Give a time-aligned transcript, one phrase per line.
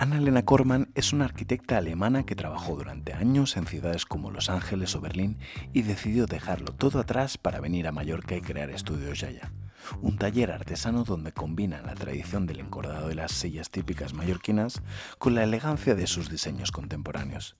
[0.00, 4.96] Anna-Lena Korman es una arquitecta alemana que trabajó durante años en ciudades como Los Ángeles
[4.96, 5.36] o Berlín
[5.74, 9.52] y decidió dejarlo todo atrás para venir a Mallorca y crear Estudios Yaya,
[10.00, 14.80] un taller artesano donde combina la tradición del encordado de las sillas típicas mallorquinas
[15.18, 17.56] con la elegancia de sus diseños contemporáneos.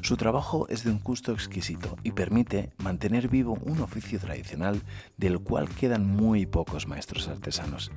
[0.00, 4.80] Su trabajo es de un gusto exquisito y permite mantener vivo un oficio tradicional
[5.18, 7.92] del cual quedan muy pocos maestros artesanos.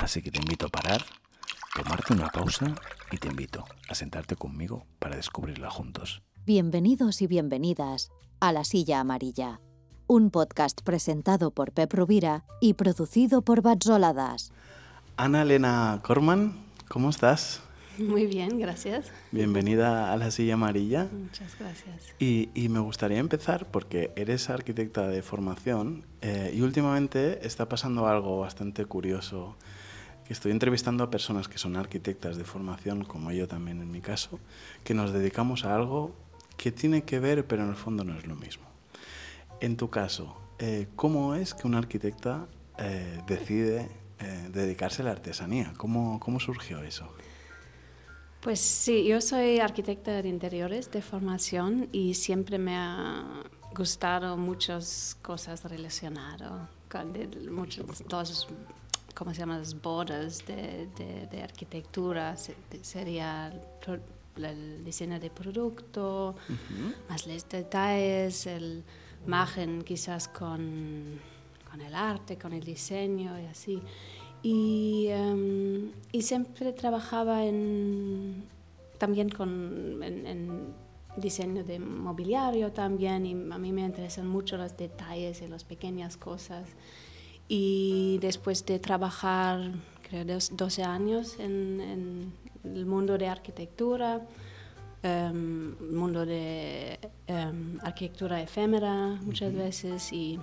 [0.00, 1.02] Así que te invito a parar
[1.76, 2.74] tomarte una pausa
[3.12, 6.22] y te invito a sentarte conmigo para descubrirla juntos.
[6.46, 8.08] Bienvenidos y bienvenidas
[8.40, 9.60] a La Silla Amarilla,
[10.06, 14.52] un podcast presentado por Pep Rubira y producido por Batzoladas.
[15.18, 17.60] Ana Elena Corman, ¿cómo estás?
[17.98, 19.12] Muy bien, gracias.
[19.30, 21.08] Bienvenida a La Silla Amarilla.
[21.12, 22.14] Muchas gracias.
[22.18, 28.06] Y, y me gustaría empezar porque eres arquitecta de formación eh, y últimamente está pasando
[28.06, 29.58] algo bastante curioso
[30.26, 34.00] que estoy entrevistando a personas que son arquitectas de formación, como yo también en mi
[34.00, 34.40] caso,
[34.84, 36.14] que nos dedicamos a algo
[36.56, 38.66] que tiene que ver, pero en el fondo no es lo mismo.
[39.60, 42.46] En tu caso, eh, ¿cómo es que una arquitecta
[42.78, 45.72] eh, decide eh, dedicarse a la artesanía?
[45.76, 47.08] ¿Cómo, ¿Cómo surgió eso?
[48.40, 53.42] Pues sí, yo soy arquitecta de interiores de formación y siempre me ha
[53.74, 57.12] gustado muchas cosas relacionadas con
[57.50, 58.48] muchos, todos
[59.16, 59.58] ¿cómo se llaman?
[59.58, 63.50] Las bodas de, de, de arquitectura, se, de, sería
[63.86, 67.08] el, el, diseño de producto, uh -huh.
[67.08, 68.84] más los detalles, el
[69.26, 71.18] imagen quizás con,
[71.68, 73.82] con, el arte, con el diseño y así.
[74.42, 78.44] Y, um, y siempre trabajaba en,
[78.98, 80.74] también con, en, en
[81.16, 86.16] diseño de mobiliario también y a mí me interesan mucho los detalles y las pequeñas
[86.16, 86.68] cosas.
[87.48, 89.72] Y después de trabajar,
[90.08, 92.32] creo, 12 años en, en
[92.64, 94.20] el mundo de arquitectura,
[95.02, 96.98] um, mundo de
[97.28, 99.64] um, arquitectura efémera muchas uh -huh.
[99.64, 100.38] veces y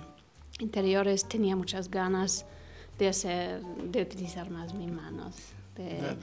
[0.60, 2.46] interiores, tenía muchas ganas
[2.98, 5.34] de, hacer, de utilizar más mis manos,
[5.76, 6.16] de,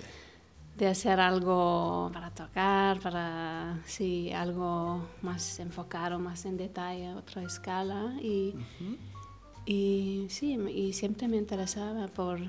[0.77, 8.15] de hacer algo para tocar, para, sí, algo más enfocado, más en detalle, otra escala.
[8.21, 9.10] Y, uh -huh.
[9.65, 12.39] Y sí, y siempre me interesaba por,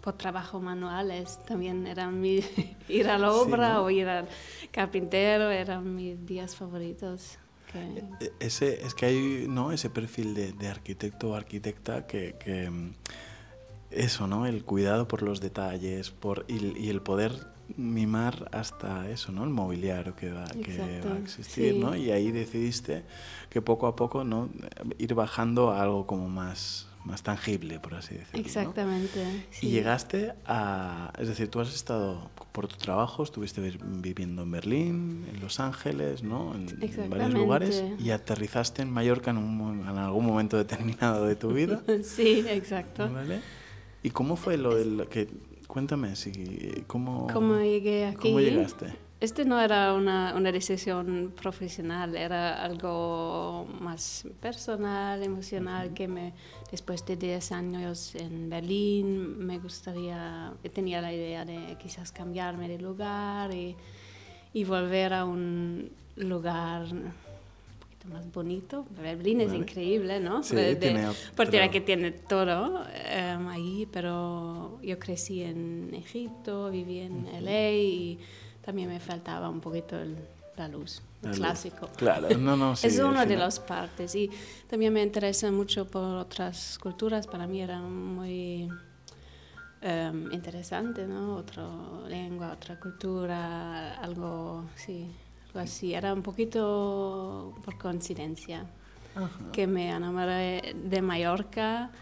[0.00, 1.38] por trabajo manuales.
[1.46, 2.40] También era mi,
[2.88, 3.84] ir a la obra sí, ¿no?
[3.84, 4.28] o ir al
[4.70, 7.38] carpintero, eran mis días favoritos.
[7.72, 8.04] Que...
[8.38, 9.72] Ese, es que hay ¿no?
[9.72, 12.70] ese perfil de, de arquitecto o arquitecta que, que,
[13.90, 14.46] eso, ¿no?
[14.46, 19.44] El cuidado por los detalles por, y, y el poder mimar hasta eso, ¿no?
[19.44, 21.78] El mobiliario que va, que va a existir, sí.
[21.78, 21.96] ¿no?
[21.96, 23.04] Y ahí decidiste
[23.50, 24.48] que poco a poco, ¿no?
[24.98, 28.40] Ir bajando a algo como más, más tangible, por así decirlo.
[28.40, 29.24] Exactamente.
[29.24, 29.30] ¿no?
[29.50, 29.66] Sí.
[29.68, 35.26] Y llegaste a, es decir, tú has estado por tu trabajo, estuviste viviendo en Berlín,
[35.32, 36.54] en Los Ángeles, ¿no?
[36.54, 41.36] En, en varios lugares y aterrizaste en Mallorca en, un, en algún momento determinado de
[41.36, 41.82] tu vida.
[42.02, 43.10] sí, exacto.
[43.10, 43.40] ¿Vale?
[44.02, 45.28] ¿Y cómo fue lo del que
[45.74, 48.28] Cuéntame, si, ¿cómo, ¿cómo llegué aquí?
[48.28, 48.96] ¿Cómo llegaste?
[49.18, 55.94] Este no era una, una, decisión profesional, era algo más personal, emocional, uh -huh.
[55.94, 56.32] que me,
[56.70, 62.78] después de 10 años en Berlín me gustaría, tenía la idea de quizás cambiarme de
[62.78, 63.74] lugar y,
[64.52, 66.86] y volver a un lugar
[68.04, 68.86] más bonito.
[69.00, 69.58] Berlín es vale.
[69.58, 70.42] increíble, ¿no?
[70.42, 76.70] Sí, de, tiene, porque era que tiene todo um, ahí, pero yo crecí en Egipto,
[76.70, 77.40] viví en uh -huh.
[77.40, 78.18] LA y
[78.64, 80.16] también me faltaba un poquito el,
[80.56, 81.86] la luz, el la clásico.
[81.86, 81.96] Luz.
[81.96, 84.30] Claro, no, no, sí, es una de las partes y
[84.68, 88.68] también me interesa mucho por otras culturas, para mí era muy
[89.82, 91.36] um, interesante, ¿no?
[91.36, 91.66] Otra
[92.06, 95.10] lengua, otra cultura, algo, sí,
[95.58, 98.66] así, era un poquito por coincidencia
[99.14, 99.44] Ajá.
[99.52, 101.92] que me enamoré de Mallorca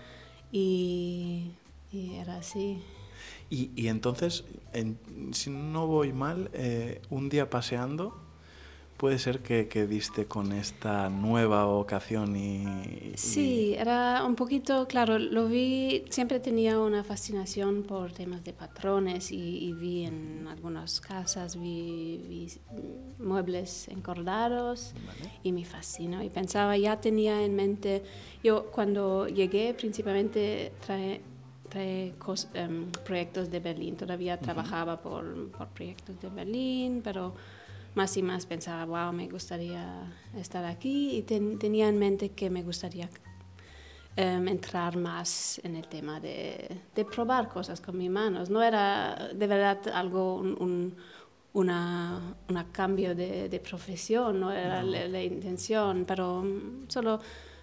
[0.53, 1.53] y,
[1.93, 2.83] y era así.
[3.51, 4.99] Y, y entonces, en,
[5.33, 8.17] si no voy mal, eh, un día paseando,
[9.03, 14.87] puede ser que, que, diste con esta nueva vocación y, y, Sí, era un poquito,
[14.87, 20.47] claro, lo vi, siempre tenía una fascinación por temas de patrones y, y vi en
[20.47, 22.53] algunas casas, vi, vi
[23.19, 25.33] muebles encordados vale.
[25.43, 28.05] y me fascinó y pensaba, ya tenía en mente,
[28.45, 31.21] yo cuando llegué principalmente trae,
[31.69, 34.45] trae cos, um, proyectos de Berlín, todavía uh -huh.
[34.45, 37.35] trabajaba por, por proyectos de Berlín, pero
[37.95, 42.51] más y más pensaba, wow, me gustaría estar aquí y ten, tenía en mente que
[42.51, 43.09] me gustaría
[44.17, 48.51] em, entrar más en el tema de, de, probar cosas con mis manos.
[48.51, 50.97] No era de verdad algo, un, un
[51.55, 52.35] una,
[52.73, 57.21] cambio de, de, profesión, no era la, intención, pero mm, solo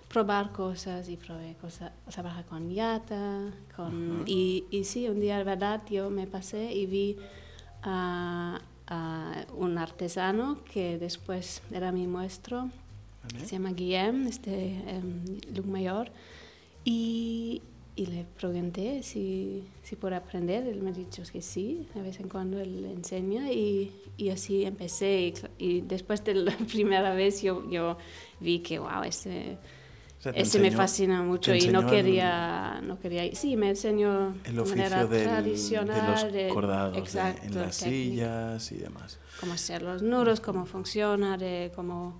[0.07, 5.43] probar cosas y probé cosas, trabajar con yata, con, y, y, sí, un día, de
[5.43, 7.17] verdad, yo me pasé y vi
[7.83, 12.69] a, a un artesano que después era mi maestro,
[13.37, 16.11] se llama Guillem, este um, Mayor,
[16.83, 17.61] y,
[17.95, 20.65] y, le pregunté si, si puede aprender.
[20.65, 24.63] Él me ha dicho que sí, de vez en cuando él enseña y, y así
[24.63, 25.33] empecé.
[25.59, 27.97] Y, después de la primera vez yo, yo
[28.39, 29.57] vi que, wow, este...
[30.33, 35.23] ese me fascina mucho y no quería, no quería, sí, me enseñó el oficio del,
[35.23, 39.19] tradicional de los cordados exacto, en las sillas y demás.
[39.39, 42.19] Cómo hacer los nudos, cómo funciona, de cómo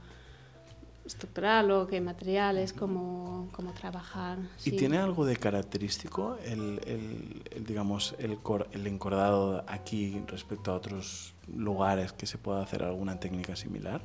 [1.05, 4.37] estructural o qué materiales, cómo, cómo trabajar.
[4.63, 8.37] ¿Y tiene algo de característico el, el, digamos, el,
[8.71, 14.01] el, encordado aquí respecto a otros lugares que se pueda hacer alguna técnica similar?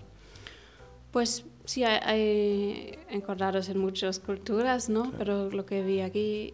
[1.13, 5.13] Pues sí, hay, encordados en muchas culturas, ¿no?
[5.19, 6.53] Pero lo que vi aquí,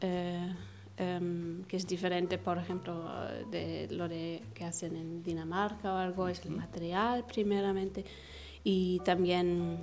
[0.00, 0.54] eh,
[0.96, 3.08] em, que es diferente, por ejemplo,
[3.50, 8.04] de lo de, que hacen en Dinamarca o algo, es el material primeramente
[8.64, 9.82] y también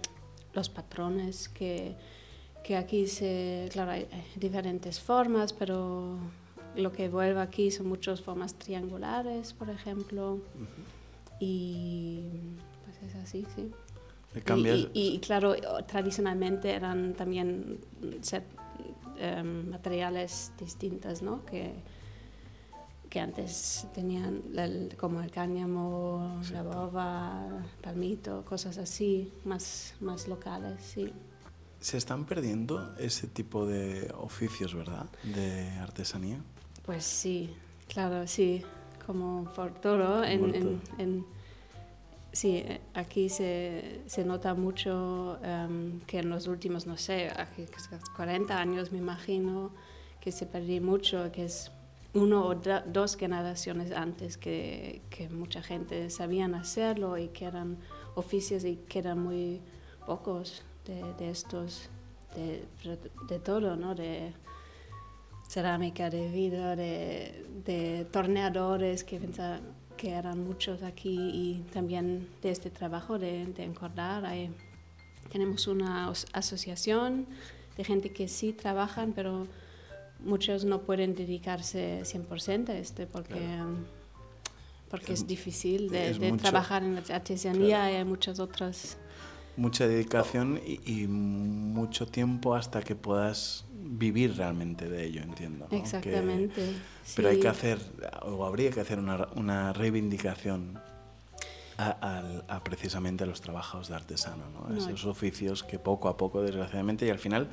[0.53, 1.95] los patrones que,
[2.63, 6.17] que aquí se, claro, hay, diferentes formas, pero
[6.75, 10.39] lo que vuelve aquí son muchas formas triangulares, por ejemplo,
[11.39, 12.23] y
[12.85, 13.71] pues es así, sí.
[14.35, 17.79] Y, y, claro, tradicionalmente eran también
[19.17, 21.45] em, materiales distintos, ¿no?
[21.45, 21.73] Que,
[23.09, 24.41] que antes tenían
[24.97, 31.13] como el cáñamo, la boba, palmito, cosas así, más, más locales, sí.
[31.79, 36.39] ¿Se están perdiendo ese tipo de oficios, verdad, de artesanía?
[36.85, 37.53] Pues sí,
[37.87, 38.63] claro, sí,
[39.05, 40.23] como por todo.
[40.23, 41.25] En, en,
[42.33, 47.31] sí, aquí se, se nota mucho em, que en los últimos, no sé,
[48.15, 49.71] 40 años me imagino
[50.19, 51.71] que se perdió mucho, que es
[52.13, 55.01] uno o dos generaciones antes que,
[55.31, 57.77] mucha gente sabían hacerlo y que eran
[58.15, 59.61] oficios y que eran muy
[60.05, 61.89] pocos de, estos,
[62.35, 62.65] de,
[63.27, 63.95] de, todo, ¿no?
[63.95, 64.33] De
[65.47, 69.19] cerámica, de vidrio, de, de torneadores que
[70.03, 74.25] que eran muchos aquí y también de este trabajo de, de encordar.
[75.31, 77.25] tenemos una asociación
[77.77, 79.47] de gente que sí trabajan, pero
[80.19, 83.39] muchos no pueden dedicarse 100% a este porque,
[84.89, 88.97] porque es, difícil de, trabajar en la artesanía y hay muchas otras.
[89.55, 95.67] Mucha dedicación y, mucho tiempo hasta que puedas vivir realmente de ello, entiendo.
[95.71, 96.73] Exactamente.
[97.15, 97.79] Pero hay que hacer,
[98.23, 100.79] o habría que hacer una, una reivindicación
[101.77, 104.75] a, precisamente a los trabajos de artesano, ¿no?
[104.75, 107.49] esos oficios que poco a poco, desgraciadamente, y al final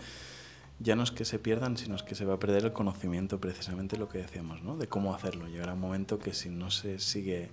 [0.78, 3.40] ya no es que se pierdan, sino es que se va a perder el conocimiento,
[3.40, 4.76] precisamente lo que decíamos, ¿no?
[4.76, 5.46] de cómo hacerlo.
[5.48, 7.50] Llegará un momento que si no se sigue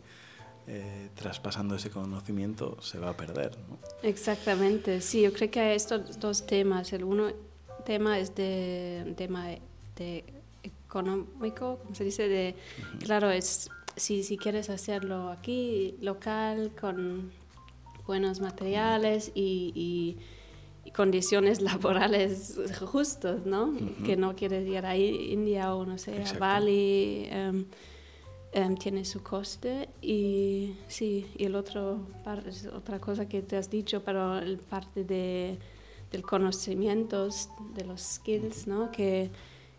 [0.67, 3.57] eh, traspasando ese conocimiento, se va a perder.
[3.69, 3.77] ¿no?
[4.03, 6.91] Exactamente, sí, yo creo que hay estos dos temas.
[6.93, 7.31] El uno
[7.85, 9.47] tema es de tema
[9.95, 10.25] de
[10.63, 12.55] económico, como se dice, de,
[12.99, 17.31] claro, es si, si quieres hacerlo aquí, local, con
[18.05, 20.17] buenos materiales y
[20.93, 23.74] condiciones laborales justas, ¿no?
[24.05, 27.65] Que no quieres ir a India o no sé, a Bali, em,
[28.51, 32.08] em, tiene su coste y sí, y el otro,
[32.46, 35.58] es otra cosa que te has dicho, pero el parte de,
[36.12, 37.30] del conocimiento,
[37.75, 38.92] de los skills, ¿no?
[38.92, 39.30] Que,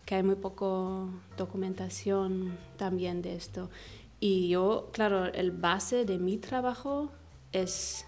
[0.05, 3.71] que hay muy poco documentación también de esto.
[4.21, 7.11] Y yo, claro, el base de mi trabajo
[7.53, 8.05] es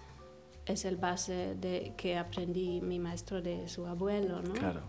[0.65, 4.53] es el base de que aprendí mi maestro de su abuelo, ¿no?
[4.53, 4.81] Claro.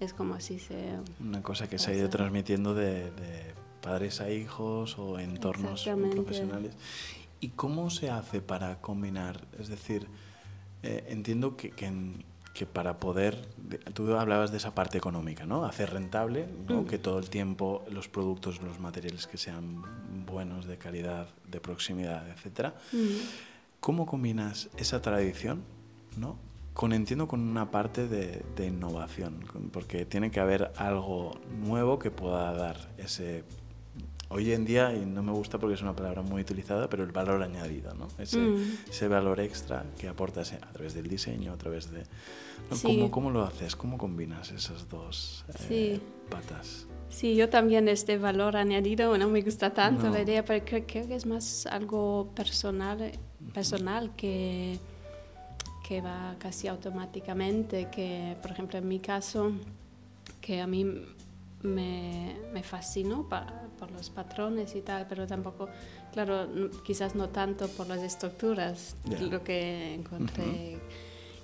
[0.00, 0.90] Es como así se...
[1.20, 3.10] Una cosa que se ha ido transmitiendo de,
[3.80, 6.74] padres a hijos o entornos profesionales.
[7.40, 9.46] ¿Y cómo se hace para combinar?
[9.58, 10.08] Es decir,
[10.82, 13.48] eh, entiendo que, que, para poder,
[13.94, 15.64] tú hablabas de esa parte económica, ¿no?
[15.64, 16.82] Hacer rentable, ¿no?
[16.82, 16.86] Mm.
[16.86, 19.82] que todo el tiempo los productos, los materiales que sean
[20.26, 22.74] buenos, de calidad, de proximidad, etcétera.
[22.92, 22.98] Mm.
[23.80, 25.62] ¿Cómo combinas esa tradición,
[26.16, 26.36] ¿no?
[26.74, 32.52] Con, entiendo, con una parte de, innovación, porque tiene que haber algo nuevo que pueda
[32.52, 33.44] dar ese,
[34.30, 37.12] hoy en día, y no me gusta porque es una palabra muy utilizada, pero el
[37.12, 38.08] valor añadido, ¿no?
[38.18, 38.76] Ese, Mm.
[38.90, 42.04] ese valor extra que aportas a través del diseño, a través de...
[42.70, 42.76] ¿no?
[42.76, 42.86] Sí.
[42.86, 43.74] ¿Cómo, cómo lo haces?
[43.76, 46.02] ¿Cómo combinas esas dos eh, Sí.
[46.30, 46.86] patas?
[47.08, 50.10] Sí, yo también este valor añadido no me gusta tanto No.
[50.10, 53.12] la idea, pero creo, creo que es más algo personal,
[53.54, 54.78] personal que,
[55.88, 59.52] que va casi automáticamente, que por ejemplo en mi caso,
[60.42, 60.84] que a mí
[61.62, 65.68] me, me fascinó pa- por los patrones y tal, pero tampoco,
[66.12, 66.46] claro,
[66.84, 69.20] quizás no tanto por las estructuras, Ya.
[69.20, 70.78] lo que encontré.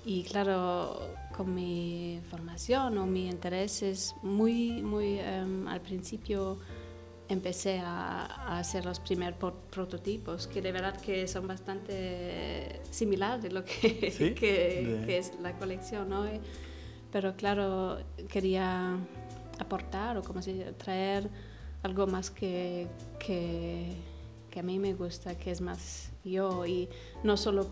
[0.05, 0.99] Y claro,
[1.35, 6.59] con mi formación o mi interés es muy, muy, em, al principio
[7.27, 13.51] empecé a, a hacer los primeros pro- prototipos, que de verdad que son bastante similares
[13.51, 16.25] lo que, Sí, que, es la colección, ¿no?
[16.27, 16.39] Y-
[17.11, 18.97] Pero claro, quería
[19.59, 21.29] aportar o como se traer
[21.83, 22.87] algo más que,
[23.19, 23.95] que,
[24.49, 26.89] que a mí me gusta, que es más yo y
[27.23, 27.67] no solo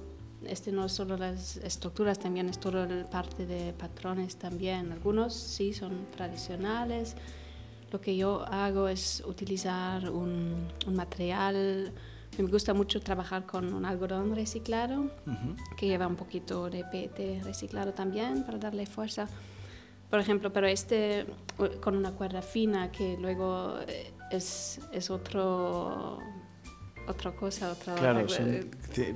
[0.46, 4.92] este no solo las estructuras, también es toda la parte de patrones también.
[4.92, 7.16] Algunos sí son tradicionales.
[7.92, 11.94] Lo que yo hago es utilizar un, un material.
[12.38, 15.56] Me gusta mucho trabajar con un algodón reciclado, Ujú.
[15.78, 19.30] que lleva un poquito de PET reciclado también para darle fuerza.
[20.14, 21.26] Por ejemplo, pero este
[21.82, 26.20] con una cuerda fina que luego eh, es, es otro,
[27.08, 27.96] otra cosa, otra...
[27.96, 28.44] Claro, sí.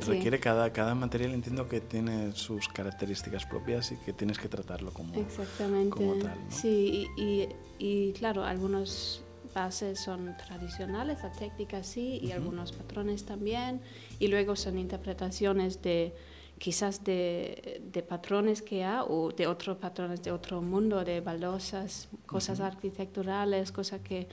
[0.07, 4.91] requiere cada, cada material, entiendo que tiene sus características propias y que tienes que tratarlo
[4.91, 5.13] como...
[5.13, 5.91] Exactamente.
[5.91, 6.49] como tal, ¿no?
[6.51, 9.23] Sí, y, y- y, claro, algunos
[9.53, 12.37] bases son tradicionales, la técnica sí, y Ujú.
[12.37, 13.81] algunos patrones también,
[14.17, 16.15] y luego son interpretaciones de
[16.59, 22.09] quizás de, de patrones que hay o de otros patrones de otro mundo, de baldosas,
[22.25, 22.67] cosas Ujú.
[22.67, 24.27] arquitecturales, cosas que,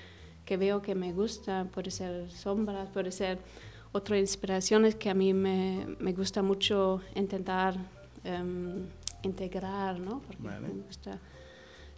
[0.44, 3.38] que veo que me gustan, puede ser sombras, puede ser
[3.92, 7.76] otras inspiraciones que a mí me, me gusta mucho intentar
[8.24, 8.86] em,
[9.22, 10.20] integrar, ¿no?
[10.20, 10.68] Porque Vale.
[10.68, 11.20] me gusta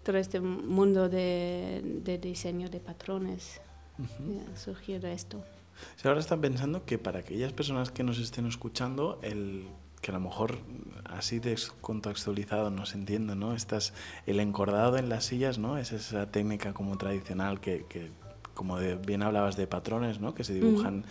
[0.02, 3.60] todo este mundo de, de diseño de patrones
[3.98, 4.32] Ujú.
[4.32, 5.42] eh, surgió de esto.
[5.96, 9.68] Si ahora están pensando que para aquellas personas que nos estén escuchando, el
[10.06, 10.58] que a lo mejor
[11.06, 13.54] así descontextualizado no se entiende, ¿no?
[13.54, 13.92] Estás,
[14.26, 15.78] el encordado en las sillas, ¿no?
[15.78, 18.12] Es esa técnica como tradicional que, que
[18.54, 20.32] como de- bien hablabas de patrones, ¿no?
[20.32, 21.04] Que se dibujan,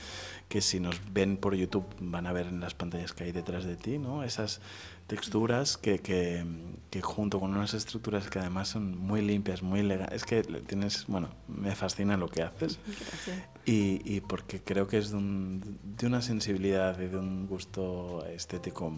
[0.47, 3.65] que si nos ven por YouTube van a ver en las pantallas que hay detrás
[3.65, 4.23] de ti, ¿no?
[4.23, 4.61] Esas
[5.07, 6.43] texturas que, que,
[6.89, 10.17] que junto con unas estructuras que además son muy limpias, muy elegantes.
[10.17, 12.79] Es que tienes, bueno, me fascina lo que haces.
[12.85, 13.37] Gracias.
[13.65, 18.25] Y, y porque creo que es de, un- de una sensibilidad y de un gusto
[18.25, 18.89] estético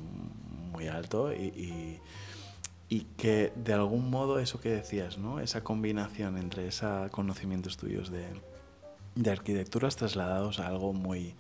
[0.71, 1.99] muy alto y, y-
[2.89, 5.41] y que de algún modo eso que decías, ¿no?
[5.41, 8.25] esa combinación entre esos conocimientos tuyos de,
[9.15, 11.35] de arquitecturas trasladados a algo muy,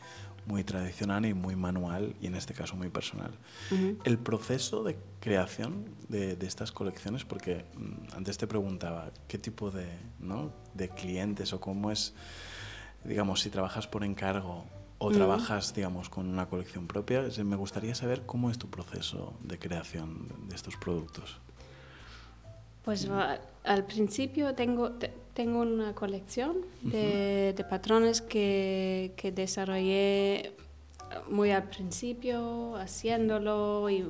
[0.47, 3.31] muy tradicional y muy manual y en este caso muy personal.
[4.03, 9.71] El proceso de creación de, de estas colecciones, porque mm, antes te preguntaba qué tipo
[9.71, 9.87] de,
[10.19, 10.51] ¿no?
[10.73, 12.13] de clientes o cómo es,
[13.03, 14.65] digamos, si trabajas por encargo
[14.99, 19.59] o trabajas, digamos, con una colección propia, me gustaría saber cómo es tu proceso de
[19.59, 21.37] creación de estos productos.
[22.83, 23.07] Pues
[23.65, 30.53] al principio tengo, te- tengo una colección de, de patrones que, que desarrollé
[31.29, 34.03] muy al principio, haciéndolo y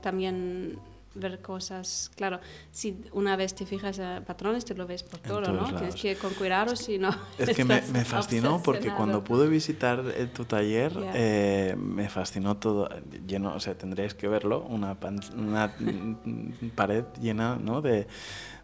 [0.00, 0.78] también
[1.16, 2.12] ver cosas.
[2.14, 2.38] Claro,
[2.70, 5.52] si una vez te fijas a patrones, te lo ves por todo, ¿no?
[5.52, 5.74] lados.
[5.74, 7.10] Tienes que ir con cuidado si no.
[7.38, 12.88] Es que me, fascinó porque cuando pude visitar eh, tu taller eh, me fascinó todo
[13.26, 15.74] lleno, o sea, tendréis que verlo, una, pan- una
[16.76, 17.82] pared llena ¿no?
[17.82, 18.06] de,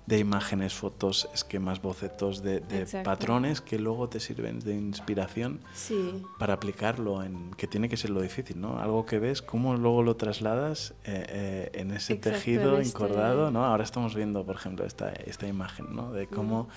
[0.06, 2.60] de imágenes, fotos, esquemas, bocetos de,
[3.02, 8.10] patrones que luego te sirven de inspiración Sí, para aplicarlo en que tiene que ser
[8.10, 8.78] lo difícil, ¿no?
[8.78, 12.98] Algo que ves, cómo luego lo trasladas eh, eh, en ese Exacto, tejido en este-
[12.98, 13.64] encordado, ¿no?
[13.64, 16.12] Ahora estamos viendo, por ejemplo, esta, esta imagen, ¿no?
[16.12, 16.68] De cómo,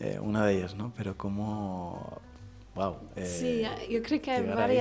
[0.00, 0.92] eh, una de ellas, ¿no?
[0.96, 2.18] Pero cómo,
[2.74, 2.96] wow.
[3.22, 4.80] Sí, yo creo que hay ahí.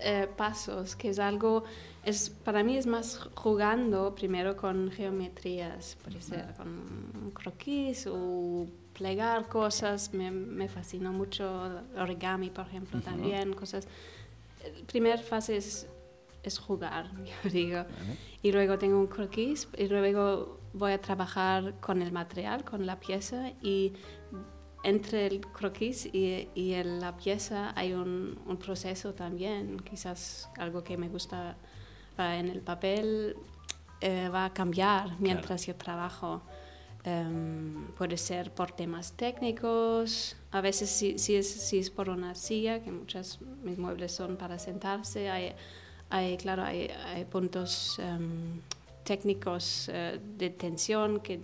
[0.00, 1.64] Eh, pasos, que es algo,
[2.04, 8.66] es, para mí es más jugando primero con geometrías, puede ser con un croquis o
[8.92, 13.88] plegar cosas, me, me fascinó mucho origami, por ejemplo, también, cosas.
[14.62, 15.88] La primera fase es,
[16.42, 17.10] es jugar,
[17.44, 17.78] yo digo.
[17.78, 18.16] Vale.
[18.42, 23.00] Y luego tengo un croquis y luego voy a trabajar con el material, con la
[23.00, 23.94] pieza y
[24.82, 30.82] entre el croquis y, y el- la pieza hay un, un proceso también, quizás algo
[30.84, 31.56] que me gusta
[32.16, 33.36] ah, en el papel
[34.00, 36.42] eh, va a cambiar mientras yo trabajo.
[37.04, 42.34] Em, puede ser por temas técnicos, a veces si, si, es, si es por una
[42.34, 45.54] silla, que muchos mis muebles son para sentarse, hay,
[46.10, 48.60] hay claro, hay, hay puntos em,
[49.04, 51.40] técnicos eh, de tensión que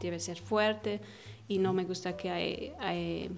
[0.00, 1.00] debe ser fuerte
[1.48, 3.30] y no me gusta que hay, hay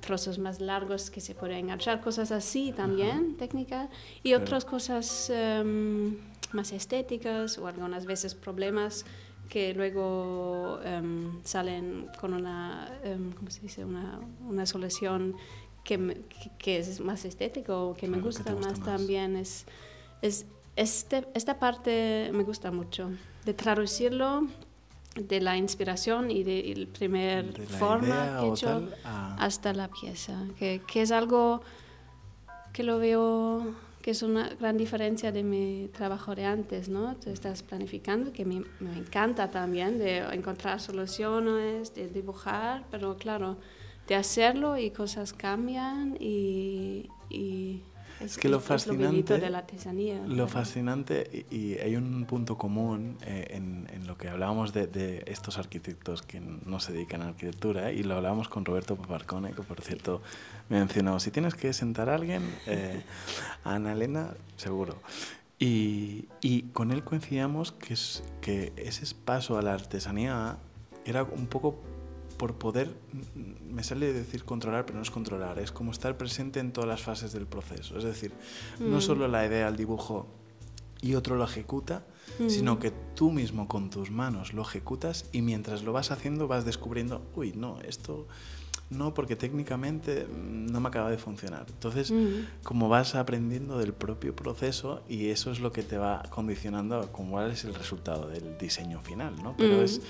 [0.00, 3.90] trozos más largos que se pueden enganchar, cosas así también, técnicas,
[4.22, 6.16] y otras cosas em,
[6.52, 9.04] más estéticas o algunas veces problemas
[9.48, 13.84] que luego em, salen con una, um, ¿cómo se dice?
[13.84, 15.36] Una, una solución
[15.84, 16.22] que,
[16.58, 19.36] que, es más estético, que me gusta, más, también.
[19.36, 19.66] Es,
[20.20, 23.10] es este, esta parte me gusta mucho,
[23.44, 24.46] de traducirlo
[25.16, 30.82] de la inspiración y de la primer forma que he hecho hasta la pieza, que,
[30.86, 31.62] que es algo
[32.72, 33.74] que lo veo
[34.06, 37.16] que es una gran diferencia de mi trabajo de antes, ¿no?
[37.16, 43.56] Tú estás planificando, que me, me encanta también, de encontrar soluciones, de dibujar, pero claro,
[44.06, 47.82] de hacerlo y cosas cambian y, y
[48.20, 50.22] es, que lo fascinante, de la artesanía.
[50.26, 55.24] Lo fascinante, y, hay un punto común eh, en, en, lo que hablábamos de, de,
[55.26, 59.62] estos arquitectos que no se dedican a arquitectura, y lo hablábamos con Roberto Paparcone, que
[59.62, 60.22] por cierto
[60.68, 63.02] me mencionó, si tienes que sentar a alguien, eh,
[63.64, 64.96] a Ana Elena, seguro.
[65.58, 70.58] Y, y, con él coincidíamos que, es, que ese paso a la artesanía
[71.06, 71.80] era un poco
[72.36, 72.94] por poder,
[73.70, 77.02] me sale decir controlar, pero no es controlar, es como estar presente en todas las
[77.02, 77.98] fases del proceso.
[77.98, 78.32] Es decir,
[78.78, 79.00] no mm.
[79.00, 80.26] solo la idea, el dibujo
[81.00, 82.06] y otro lo ejecuta,
[82.38, 82.48] mm.
[82.48, 86.64] sino que tú mismo con tus manos lo ejecutas y mientras lo vas haciendo vas
[86.64, 88.26] descubriendo, uy, no, esto
[88.88, 91.66] no, porque técnicamente no me acaba de funcionar.
[91.68, 92.62] Entonces, mm.
[92.62, 97.06] como vas aprendiendo del propio proceso y eso es lo que te va condicionando a
[97.06, 99.56] cuál es el resultado del diseño final, ¿no?
[99.56, 100.00] Pero es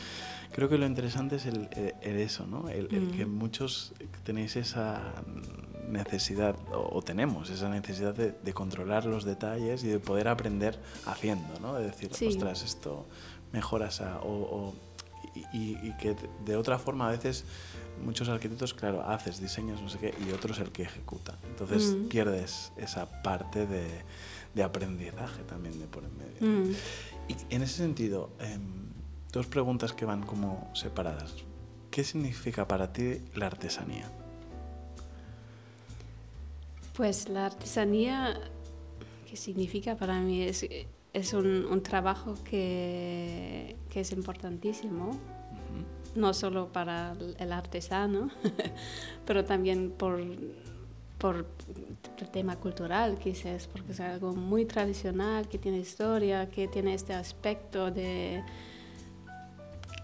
[0.56, 1.68] creo que lo interesante es el,
[2.00, 2.70] eso, ¿no?
[2.70, 3.92] El, que muchos
[4.24, 5.02] tenéis esa
[5.86, 11.74] necesidad, o, tenemos esa necesidad de, controlar los detalles y de poder aprender haciendo, ¿no?
[11.74, 13.04] De decir, ostras, esto
[13.52, 14.74] mejoras a, o,
[15.52, 17.44] y, que de otra forma a veces
[18.02, 21.36] muchos arquitectos, claro, haces, diseños, no sé qué, y otro es el que ejecuta.
[21.50, 23.86] Entonces pierdes esa parte de,
[24.54, 26.76] de, aprendizaje también de por en medio.
[27.28, 28.85] Y en ese sentido, em,
[29.36, 31.34] dos preguntas que van como separadas.
[31.90, 34.10] ¿Qué significa para ti la artesanía?
[36.94, 38.40] Pues la artesanía,
[39.28, 40.42] ¿qué significa para mí?
[40.42, 40.66] Es,
[41.12, 45.18] es un, un, trabajo que, que, es importantísimo,
[46.14, 48.30] no solo para el artesano,
[49.26, 50.18] pero también por,
[51.18, 51.46] por
[52.20, 57.12] el tema cultural, quizás, porque es algo muy tradicional, que tiene historia, que tiene este
[57.12, 58.42] aspecto de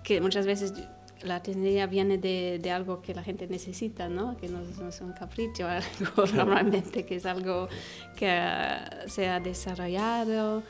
[0.03, 0.75] que muchas veces
[1.23, 4.37] la artesanía viene de, de, algo que la gente necesita, ¿no?
[4.37, 7.69] Que no, es un capricho, algo normalmente que es algo
[8.17, 8.27] que
[9.07, 10.63] se ha desarrollado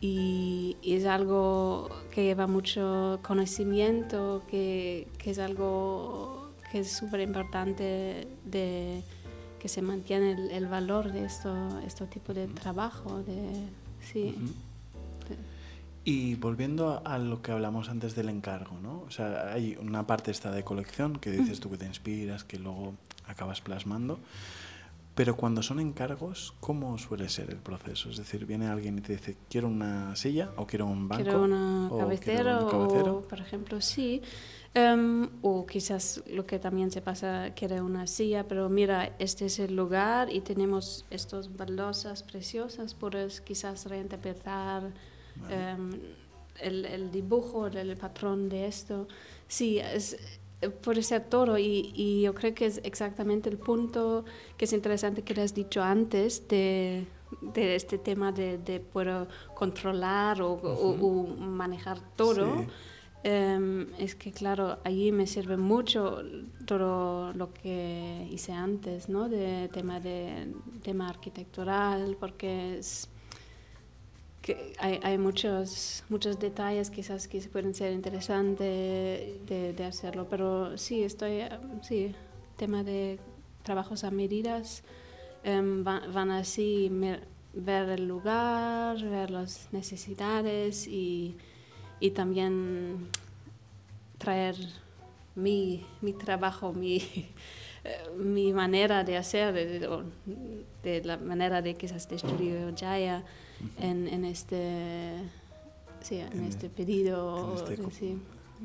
[0.00, 8.28] y, es algo que lleva mucho conocimiento, que, que es algo que es súper importante
[8.44, 9.02] de
[9.58, 11.54] que se mantiene el, el, valor de esto,
[11.86, 13.68] este tipo de trabajo, de,
[14.00, 14.34] sí.
[16.04, 19.02] Y volviendo a lo que hablamos antes del encargo, ¿no?
[19.02, 22.58] O sea, hay una parte esta de colección que dices tú que te inspiras, que
[22.58, 22.94] luego
[23.26, 24.18] acabas plasmando.
[25.14, 28.08] Pero cuando son encargos, ¿cómo suele ser el proceso?
[28.08, 31.24] Es decir, viene alguien y te dice, quiero una silla o quiero un banco.
[31.24, 34.22] Quiero una cabecera, o, por ejemplo, sí.
[34.74, 39.58] Um, o quizás lo que también se pasa, quiere una silla, pero mira, este es
[39.58, 44.92] el lugar y tenemos estas baldosas preciosas, puedes quizás reinterpretar
[45.48, 45.90] Em,
[46.60, 49.08] el, el, dibujo, el, patrón de esto.
[49.48, 50.16] Sí, es,
[50.82, 54.24] puede ser todo y, y, yo creo que es exactamente el punto
[54.56, 57.06] que es interesante que has dicho antes de,
[57.40, 62.66] de este tema de, de poder controlar o, o, manejar todo.
[63.22, 66.22] Em, es que claro, allí me sirve mucho
[66.64, 69.28] todo lo que hice antes, ¿no?
[69.28, 73.10] De tema de tema arquitectural, porque es
[74.42, 80.76] que hay, hay, muchos, muchos detalles quizás que pueden ser interesantes de, de hacerlo, pero
[80.78, 81.42] sí, estoy,
[81.82, 82.14] sí,
[82.56, 83.18] tema de
[83.62, 84.82] trabajos a medidas,
[85.44, 86.90] um, van, así
[87.52, 91.36] ver el lugar, ver las necesidades y,
[92.00, 93.08] y también
[94.18, 94.56] traer
[95.34, 97.02] mi, mi trabajo, mi,
[98.18, 100.04] mi manera de hacer, de,
[100.82, 103.24] de, la manera de quizás de estudio Jaya
[103.78, 105.14] en, en, este,
[106.00, 107.54] sí, en, este pedido.
[107.56, 108.18] Este sí.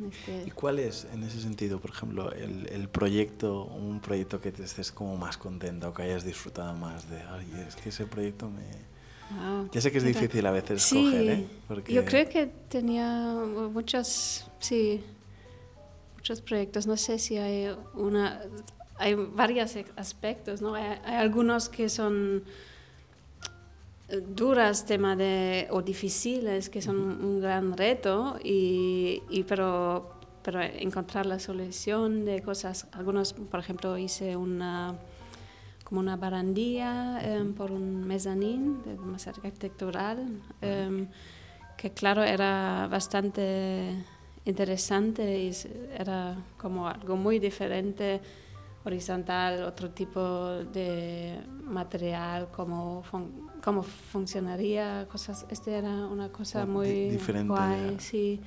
[0.09, 4.51] Este ¿Y cuál es, en ese sentido, por ejemplo, el, el, proyecto, un proyecto que
[4.51, 8.05] te estés como más contenta o que hayas disfrutado más de, ay, es que ese
[8.05, 8.63] proyecto me...
[9.31, 9.69] Wow.
[9.71, 11.47] Ya sé que es difícil a veces Sí, escoger, ¿eh?
[11.67, 13.33] Porque- yo creo que tenía
[13.71, 15.01] muchos, sí,
[16.15, 16.85] muchos proyectos.
[16.85, 18.41] No sé si hay una,
[18.97, 20.75] hay varios aspectos, ¿no?
[20.75, 22.51] Hay, hay algunos que son eh,
[24.07, 30.15] duras tema de o difíciles que son un gran reto y, y pero
[30.45, 32.87] pero encontrar la solución de cosas.
[32.91, 34.95] Algunos por ejemplo hice una
[35.83, 40.17] como una barandilla em, por un mezanín de más arquitectural
[40.61, 41.07] em,
[41.77, 43.95] que claro era bastante
[44.45, 45.51] interesante y
[45.97, 48.21] era como algo muy diferente
[48.85, 50.21] horizontal, otro tipo
[50.73, 55.45] de material, cómo, fun- cómo funcionaría, cosas.
[55.49, 57.99] Este era una cosa di- muy diferente, guay, ya.
[57.99, 58.41] sí.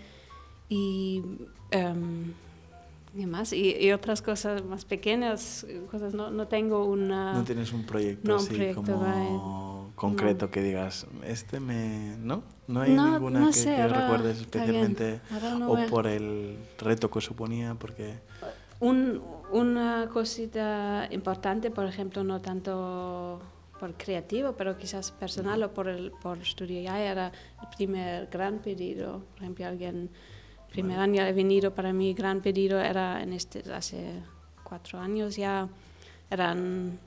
[0.68, 1.22] Y,
[1.70, 2.32] em,
[3.16, 3.52] ¿qué más?
[3.52, 6.14] Y, y otras cosas más pequeñas, cosas.
[6.14, 7.32] No, no tengo una.
[7.32, 12.16] No tienes un proyecto No, un así proyecto, como concreto que digas, este me...
[12.18, 12.42] ¿No?
[12.68, 15.20] ¿No hay No, ninguna que, sé, que ahora recuerdes especialmente
[15.66, 17.74] o me- por el reto que suponía?
[17.74, 18.20] Porque...
[18.80, 23.40] Un- una cosita importante, por ejemplo, no tanto
[23.80, 28.58] por creativo, pero quizás personal o por el por estudio ya era el primer gran
[28.58, 29.24] pedido.
[29.32, 30.10] Por ejemplo, alguien,
[30.70, 34.20] primer año he venido para mí, gran pedido era en este, hace
[34.64, 35.68] cuatro años ya,
[36.30, 36.98] eran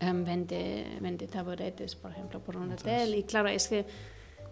[0.00, 3.14] em, 20, 20 taburetes, por ejemplo, por un hotel.
[3.14, 3.84] Y claro, es que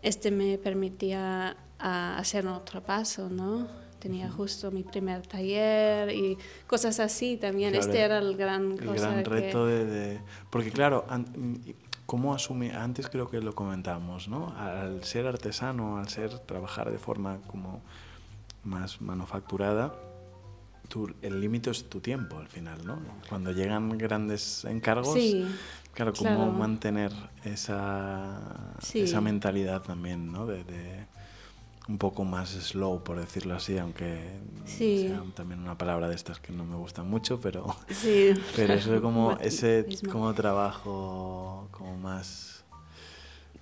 [0.03, 3.69] este me permitía ah, hacer otro paso, ¿no?
[3.99, 7.71] Tenía justo mi primer taller y cosas así también.
[7.73, 11.61] Claro, este era el gran El cosa gran que- reto de, de- Porque claro, an-
[12.07, 12.75] ¿cómo asumir?
[12.75, 14.55] Antes creo que lo comentamos, ¿no?
[14.57, 17.81] Al ser artesano, al ser trabajar de forma como
[18.65, 19.95] más manufacturada,
[20.89, 22.99] tu- el límite es tu tiempo al final, ¿no?
[23.29, 25.45] Cuando llegan grandes encargos, Sí,
[25.95, 26.53] claro, cómo claro.
[26.53, 27.13] mantener
[27.45, 29.01] esa, Sí.
[29.01, 30.47] esa mentalidad también, ¿no?
[30.47, 31.07] De, de
[31.89, 34.19] un poco más slow, por decirlo así, aunque
[34.65, 35.07] Sí.
[35.09, 37.65] sea también una palabra de estas que no me gusta mucho, pero...
[37.89, 38.31] sí.
[38.57, 42.65] Pero eso es como ese como trabajo como más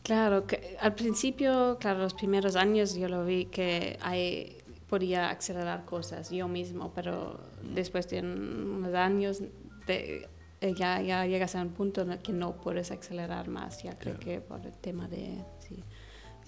[0.02, 4.58] Claro, que al principio, claro, los primeros años yo lo vi que hay,
[4.88, 9.42] podía acelerar cosas yo mismo, pero después de unos años
[9.86, 10.28] de-
[10.60, 13.98] eh, ya, ya llegas a un punto en el que no puedes acelerar más, ya
[13.98, 14.20] creo Claro.
[14.20, 15.82] que por el tema de sí,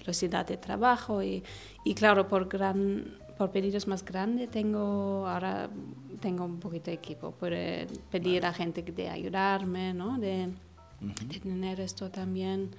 [0.06, 1.42] velocidad de trabajo y,
[1.84, 5.68] y claro, por, gran, por pedidos más grandes tengo ahora
[6.20, 7.56] tengo un poquito de equipo, puedo
[8.10, 10.18] pedir a gente de ayudarme, ¿no?
[10.18, 10.48] De,
[11.00, 12.70] de tener esto también.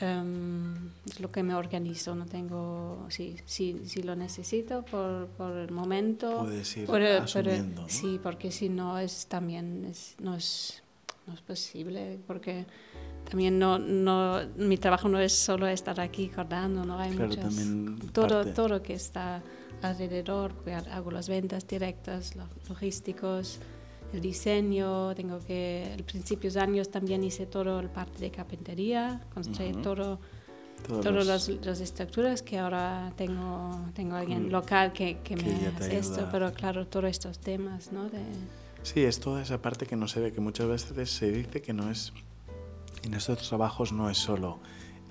[0.00, 0.74] em,
[1.06, 5.70] es lo que me organizo, no tengo, sí, sí, sí lo necesito por, por el
[5.70, 6.38] momento.
[6.40, 7.88] Puedes ir pero- asumiendo, ¿no?
[7.88, 10.82] Sí, porque si no es también, es, no, es,
[11.30, 12.66] no es posible, porque
[13.28, 17.54] también no, no, mi trabajo no es solo estar aquí cortando, no hay Claro, muchas,
[18.12, 19.42] todo, parte- todo que está
[19.82, 23.60] alrededor, porque hago las ventas directas, los logísticos,
[24.12, 29.20] el diseño, tengo que, el principios de años también hice todo el parte de carpintería,
[29.32, 29.82] construí Ujú.
[29.82, 30.18] todo,
[30.88, 35.36] todos todas las, las estructuras que ahora tengo, tengo alguien Con- local que, que, que
[35.36, 38.08] me hace esto, pero claro, todos estos temas, ¿no?
[38.10, 38.18] De,
[38.82, 41.72] Sí, es toda esa parte que no se ve, que muchas veces se dice que
[41.72, 42.12] no es
[43.04, 44.58] en estos trabajos no es solo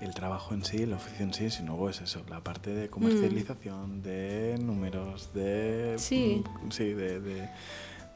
[0.00, 4.02] el trabajo en sí, el oficio en sí, sino es eso, la parte de comercialización,
[4.02, 6.42] de números, de Sí.
[6.64, 7.48] mm, sí, de, de,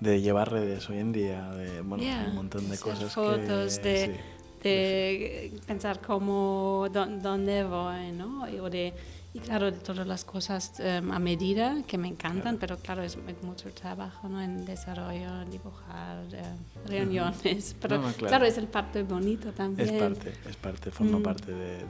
[0.01, 3.89] de llevar redes hoy en día, de bueno, Yeah, un montón de cosas fotos, que
[3.89, 4.21] de- sí.
[4.63, 8.45] de pensar cómo, dó- dónde voy, ¿no?
[8.63, 8.95] O de,
[9.35, 13.19] y claro, de todas las cosas em, a medida que me encantan, pero claro, es,
[13.43, 14.41] mucho trabajo, ¿no?
[14.41, 18.29] En desarrollo, dibujar, em, reuniones, pero No, no, claro.
[18.29, 18.45] claro.
[18.47, 19.89] es el parte bonito también.
[19.91, 21.23] Es parte, es parte, forma Mm.
[21.23, 21.85] parte de,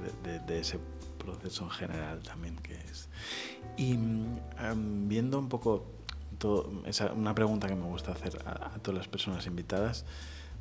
[0.46, 0.78] de- ese
[1.18, 3.08] proceso en general también que es.
[3.76, 5.84] Y em, viendo un poco
[6.38, 10.06] todo, esa, una pregunta que me gusta hacer a, a todas las personas invitadas,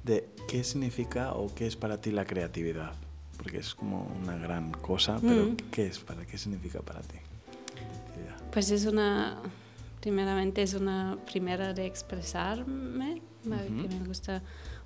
[0.03, 2.93] de qué significa o qué es para ti la creatividad,
[3.43, 5.55] porque es como una gran cosa, pero Mm.
[5.69, 7.17] ¿qué es para qué significa para ti?
[8.51, 9.37] Pues es una,
[9.99, 13.81] primeramente es una primera de expresarme, ma- Ujú.
[13.89, 14.41] que me gusta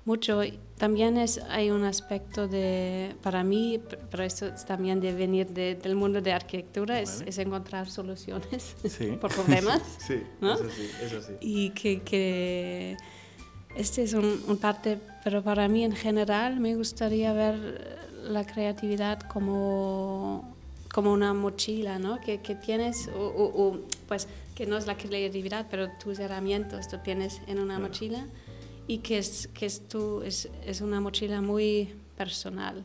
[0.06, 0.40] mucho.
[0.78, 3.78] También es, hay un aspecto de, para mí,
[4.10, 7.28] pero esto es también de venir de- del mundo de arquitectura, es, Vale.
[7.30, 9.18] es encontrar soluciones Sí.
[9.20, 9.82] por problemas.
[9.98, 10.54] Sí, ¿no?
[10.54, 11.32] eso sí, eso sí.
[11.42, 12.96] y que, que
[13.76, 19.20] este es un, un parte, pero para mí en general me gustaría ver la creatividad
[19.20, 20.54] como,
[20.92, 22.20] como una mochila, ¿no?
[22.20, 26.88] Que, que tienes, o- o- o, pues que no es la creatividad, pero tus herramientas
[26.88, 28.26] tú tienes en una mochila
[28.86, 32.84] y que es, que es, tú, es, es una mochila muy personal.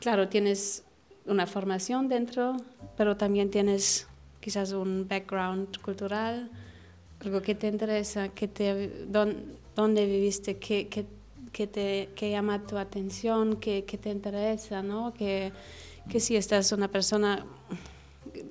[0.00, 0.82] Claro, tienes
[1.26, 2.56] una formación dentro,
[2.96, 4.06] pero también tienes
[4.40, 6.50] quizás un background cultural,
[7.24, 8.90] algo que te interesa, que te,
[9.74, 11.06] dónde viviste, qué, qué,
[11.54, 15.14] qué te qué llama tu atención, qué, qué te interesa, ¿no?
[15.14, 15.52] Que,
[16.10, 17.46] que si estás una persona,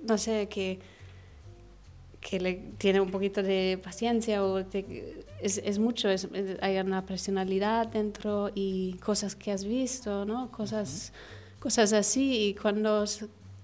[0.07, 0.79] no sé, que,
[2.21, 4.59] que le tiene un poquito de paciencia o
[5.41, 6.29] es, es, mucho, es,
[6.61, 10.49] hay una personalidad dentro y cosas que has visto, ¿no?
[10.49, 11.11] Cosas,
[11.59, 13.05] cosas así y cuando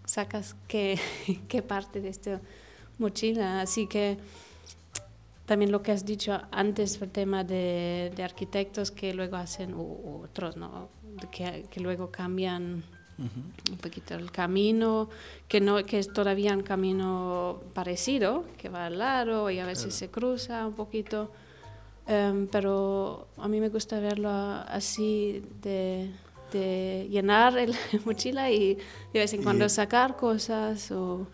[0.03, 0.99] sacas qué,
[1.47, 2.41] qué parte de esta
[2.97, 4.17] mochila, así que
[5.49, 10.21] también lo que has dicho antes, el tema de, de arquitectos que luego hacen, u,
[10.23, 10.89] otros, ¿no?
[11.31, 12.83] Que, que luego cambian
[13.17, 15.09] un poquito el camino,
[15.47, 19.95] que, no, que es todavía un camino parecido, que va al lado y a veces
[19.95, 21.31] se cruza un poquito,
[22.05, 26.11] em, pero a mí me gusta verlo así de,
[26.53, 27.65] de llenar la
[28.05, 28.75] mochila y
[29.13, 31.25] de vez en cuando sacar cosas o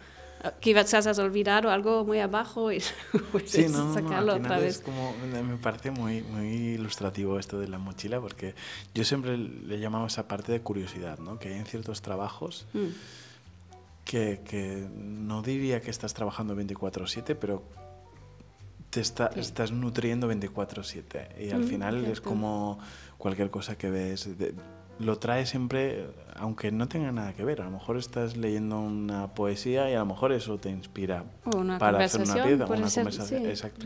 [0.59, 2.81] que ibas a olvidar o algo muy abajo y
[3.31, 4.79] pues sí, no, sacarlo otra vez.
[4.79, 8.55] como, me parece muy, muy ilustrativo esto de la mochila porque
[8.93, 11.39] yo siempre le he llamado esa parte de curiosidad, ¿no?
[11.39, 12.85] que hay en ciertos trabajos mm.
[14.05, 17.63] que, que, no diría que estás trabajando 24/7, pero
[18.89, 22.79] te está, estás nutriendo 24/7 y al mm, final es como
[23.17, 24.29] cualquier cosa que ves
[24.99, 27.61] lo trae siempre, aunque no tenga nada que ver.
[27.61, 31.25] A lo mejor estás leyendo una poesía y a lo mejor eso te inspira
[31.79, 33.45] para hacer una pieza, una conversación.
[33.45, 33.85] Exacto.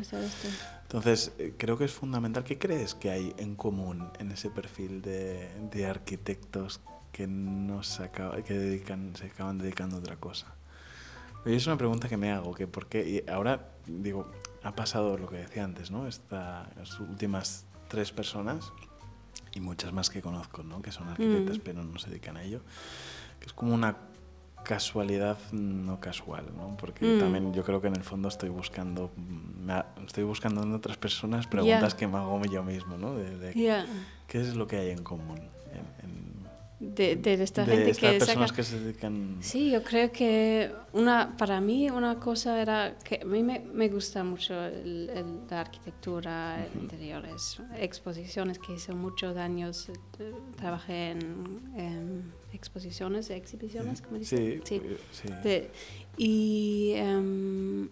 [0.84, 2.43] Entonces, eh, creo que es fundamental.
[2.43, 8.10] ¿Qué crees que hay en común en ese perfil de, de arquitectos que, no se,
[8.45, 10.56] que dedican, se acaban dedicando a otra cosa?
[11.45, 14.30] Y es una pregunta que me hago, que porque y ahora digo,
[14.63, 16.08] ha pasado lo que decía antes, ¿no?
[16.08, 18.72] Estas últimas tres personas
[19.60, 20.82] y muchas más que conozco, ¿no?
[20.82, 21.62] que son arquitectas mm.
[21.63, 22.62] pero no se dedican a ello,
[23.39, 23.98] que es como una
[24.63, 26.76] casualidad no casual, ¿no?
[26.78, 27.19] porque mm.
[27.19, 29.12] también yo creo que en el fondo estoy buscando,
[30.06, 33.15] estoy buscando en otras personas preguntas que me hago yo mismo, ¿no?
[33.15, 33.86] de,
[34.28, 35.39] qué es lo que hay en común
[36.80, 41.60] de, de esta gente que personas que se dedican sí yo creo que una para
[41.60, 45.08] mí una cosa era que a mí me, me gusta mucho el,
[45.50, 49.89] la arquitectura interiores exposiciones que hice muchos años
[50.20, 55.68] eh, trabajé en, exposiciones exhibiciones como sí, sí, sí.
[56.18, 57.88] y um,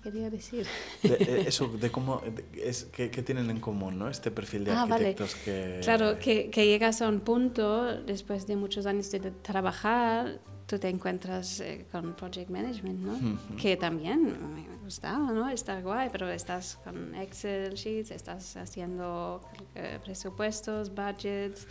[0.00, 0.66] quería decir?
[1.02, 2.22] Eh, eso, de cómo,
[2.54, 4.08] es, ¿qué, tienen en común, ¿no?
[4.08, 5.80] Este perfil de ah, arquitectos que...
[5.82, 10.88] Claro, que, que, llegas a un punto, después de muchos años de trabajar, tú te
[10.88, 13.56] encuentras eh, con Project Management, ¿no?
[13.56, 15.48] Que también me gustaba, ¿no?
[15.50, 19.40] Está guay, pero estás con Excel sheets, estás haciendo
[19.74, 21.66] eh, presupuestos, budgets,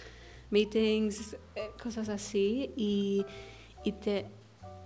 [0.50, 1.38] meetings,
[1.82, 3.26] cosas así, y,
[3.84, 4.26] y te...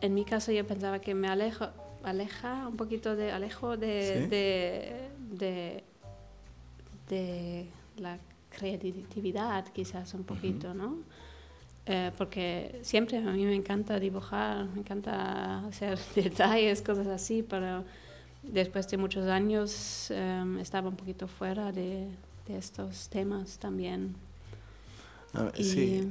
[0.01, 1.69] En mi caso yo pensaba que me alejo,
[2.03, 4.27] aleja un poquito de alejo de,
[5.29, 5.83] de,
[7.09, 8.17] de, la
[8.49, 10.97] creatividad quizás un poquito, ¿no?
[11.85, 17.83] Eh, porque siempre a mí me encanta dibujar, me encanta hacer detalles, cosas así, pero
[18.41, 22.07] después de muchos años em, estaba un poquito fuera de,
[22.47, 24.15] de estos temas también.
[25.57, 26.03] y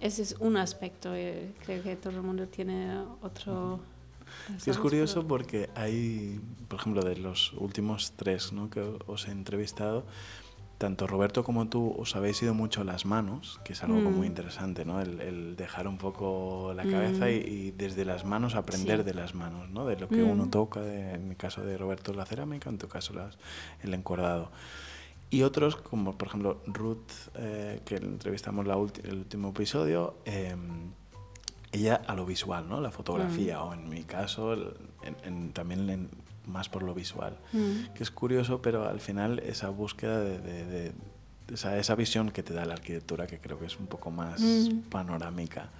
[0.00, 3.80] ese es un aspecto, eh, creo que todo el mundo tiene otro
[4.64, 8.70] es curioso porque hay, por ejemplo, de los últimos tres ¿no?
[8.70, 10.04] que os he entrevistado,
[10.78, 14.30] tanto Roberto como tú os habéis ido mucho las manos, que es algo muy mm.
[14.30, 15.00] interesante, ¿no?
[15.00, 17.28] El, dejar un poco la cabeza mm.
[17.30, 19.86] y, desde las manos aprender de las manos, ¿no?
[19.86, 20.50] De lo que uno mm.
[20.50, 20.80] toca,
[21.14, 23.38] en mi caso de Roberto la cerámica, en tu caso las,
[23.82, 24.52] el encordado.
[25.30, 30.54] Y otros, como por ejemplo Ruth, eh, que entrevistamos la el último episodio, eh,
[31.72, 32.80] ella a lo visual, ¿no?
[32.80, 33.62] La fotografía, mm.
[33.62, 34.56] o en mi caso,
[35.52, 36.08] también
[36.46, 37.36] más por lo visual.
[37.52, 37.94] Mm.
[37.94, 40.92] Que es curioso, pero al final esa búsqueda de,
[41.52, 44.40] esa, esa, visión que te da la arquitectura, que creo que es un poco más
[44.40, 44.80] mm.
[44.90, 45.70] panorámica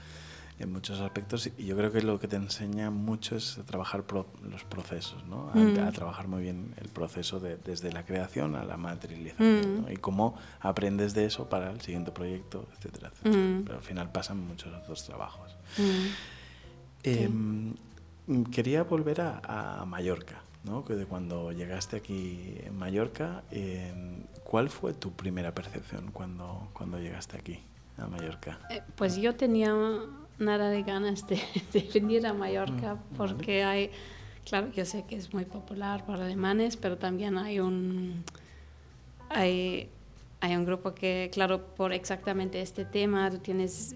[0.58, 4.04] en muchos aspectos y yo creo que lo que te enseña mucho es a trabajar
[4.42, 5.50] los procesos, ¿no?
[5.54, 10.36] A, trabajar muy bien el proceso de, desde la creación a la materialización y cómo
[10.60, 13.62] aprendes de eso para el siguiente proyecto, etcétera, etcétera.
[13.64, 15.56] Pero al final pasan muchos otros trabajos.
[17.04, 17.74] Em,
[18.50, 20.84] quería volver a, Mallorca, ¿no?
[20.84, 26.98] Que de cuando llegaste aquí en Mallorca, em, ¿cuál fue tu primera percepción cuando, cuando
[26.98, 27.60] llegaste aquí
[27.96, 28.58] a Mallorca?
[28.70, 29.72] Eh, pues yo tenía
[30.38, 31.40] nada de ganas de,
[31.94, 33.90] venir a Mallorca mm, porque hay
[34.48, 38.24] claro, yo sé que es muy popular para alemanes, pero también hay un,
[39.28, 39.90] hay,
[40.40, 43.94] hay un grupo que, claro, por exactamente este tema, tú tienes,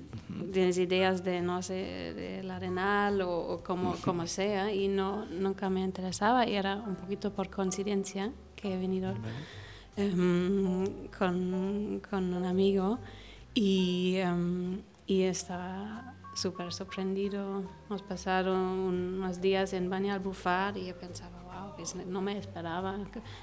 [0.53, 5.81] tienes ideas de, no sé, del arenal o, como, como sea, y no, nunca me
[5.81, 9.15] interesaba, y era un poquito por coincidencia que he venido
[9.97, 12.99] em, con, con, un amigo
[13.55, 17.63] y, um, y estaba súper sorprendido.
[17.89, 19.91] Nos pasaron unos días en
[20.23, 22.99] Bufar y yo pensaba, wow, no me esperaba.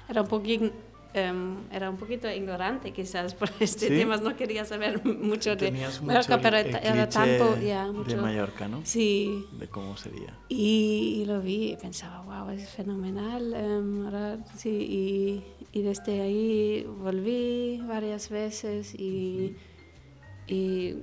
[0.08, 0.72] Era un poquito
[1.12, 6.40] Um, era un poquito ignorante quizás por este tema, no quería saber mucho de Mallorca,
[6.40, 8.82] pero era tanto, ya, mucho, de Mallorca, ¿no?
[8.84, 9.44] Sí.
[9.58, 10.38] De cómo sería.
[10.48, 13.52] Y, lo vi y pensaba, wow, es fenomenal.
[13.52, 19.56] Um, sí, y, y, desde ahí volví varias veces y,
[20.46, 20.94] y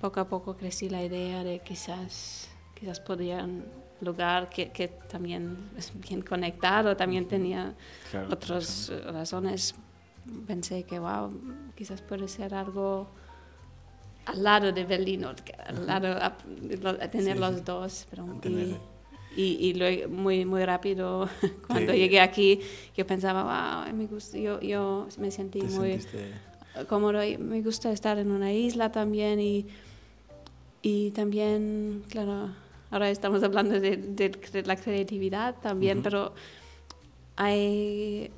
[0.00, 3.64] poco a poco crecí la idea de quizás, quizás podían
[4.00, 7.74] lugar que, que, también es bien conectado, también tenía
[8.30, 9.74] otras razones.
[10.46, 11.30] Pensé que, wow,
[11.76, 13.08] quizás puede ser algo
[14.26, 16.36] al lado de Berlín, al lado, a,
[17.08, 18.06] tener los dos.
[18.10, 18.26] Pero,
[19.36, 21.28] y, y, luego muy, muy rápido,
[21.68, 22.60] cuando llegué aquí,
[22.96, 26.00] yo pensaba, wow, me gusta, yo, yo me sentí muy
[26.88, 29.66] cómodo, me gusta estar en una isla también y,
[30.82, 32.50] y también, claro,
[32.90, 36.34] Ahora estamos hablando de, la creatividad también, pero
[37.36, 38.30] hay,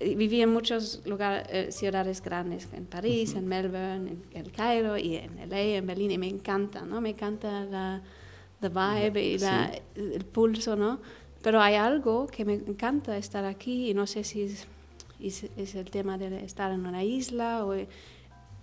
[0.00, 5.16] viví en muchos lugares, eh, ciudades grandes, en París, en Melbourne, en El Cairo y
[5.16, 7.02] en LA, en Berlín, y me encanta, ¿no?
[7.02, 8.02] Me encanta la,
[8.62, 9.36] vibe y
[9.96, 10.98] el pulso, ¿no?
[11.42, 14.66] Pero hay algo que me encanta estar aquí y no sé si es,
[15.20, 17.74] es, el tema de estar en una isla o,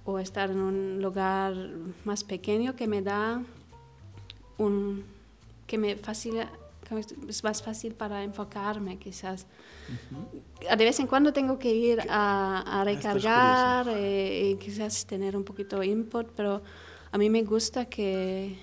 [0.05, 1.53] o estar en un lugar
[2.03, 3.41] más pequeño que me da
[4.57, 5.05] un,
[5.65, 6.49] que me facilita,
[7.27, 9.47] es más fácil para enfocarme quizás.
[10.77, 15.43] De vez en cuando tengo que ir a, a recargar eh, y quizás tener un
[15.43, 16.61] poquito de input, pero
[17.11, 18.57] a mí me gusta que,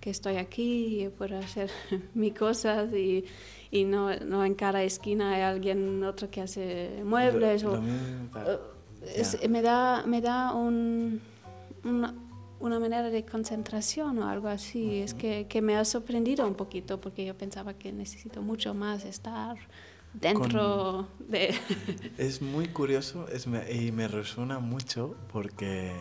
[0.00, 1.70] que estoy aquí y puedo hacer
[2.14, 3.24] mis cosas y,
[3.70, 7.64] y no, no, en cada esquina hay alguien otro que hace muebles.
[7.64, 7.80] o,
[9.48, 11.20] me da, me da un,
[12.60, 15.00] una manera de concentración o algo así.
[15.00, 19.04] Es que, que, me ha sorprendido un poquito porque yo pensaba que necesito mucho más
[19.04, 19.56] estar
[20.20, 21.54] dentro de...
[22.18, 25.92] es muy curioso es, y me resuena mucho porque,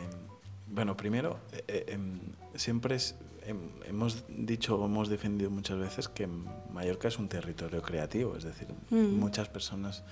[0.68, 2.20] bueno, primero, eh, eh, em,
[2.56, 6.28] siempre es, em, hemos dicho, hemos defendido muchas veces que
[6.72, 9.20] Mallorca es un territorio creativo, es decir, mm.
[9.20, 10.04] muchas personas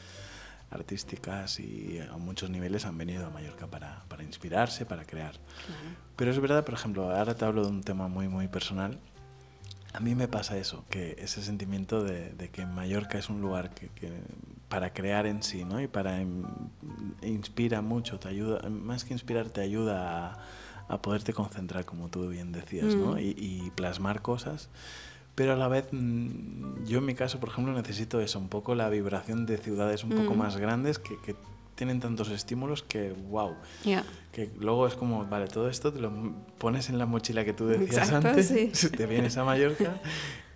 [0.74, 5.36] artísticas y a muchos niveles han venido a Mallorca para, para inspirarse, para crear.
[6.16, 9.00] Pero es verdad, por ejemplo, ahora te hablo de un tema muy, muy personal.
[9.94, 13.76] A mí me pasa eso, que ese sentimiento de, de que Mallorca es un lugar
[13.76, 14.12] que, que,
[14.68, 15.80] para crear en sí, ¿no?
[15.80, 16.20] Y para
[17.22, 20.40] inspira mucho, te ayuda, más que inspirar, te ayuda a,
[20.88, 23.14] a poderte concentrar, como tú bien decías, ¿no?
[23.14, 23.20] Mm.
[23.20, 24.70] Y, y plasmar cosas
[25.36, 28.76] pero a la vez mm, yo en mi caso, por ejemplo, necesito eso, un poco
[28.76, 30.38] la vibración de ciudades un poco mm.
[30.38, 31.36] más grandes que, que,
[31.76, 33.56] tienen tantos estímulos que, wow,
[34.32, 36.12] que luego es como, vale, todo esto te lo
[36.60, 38.54] pones en la mochila que tú decías antes,
[38.98, 40.00] te vienes a Mallorca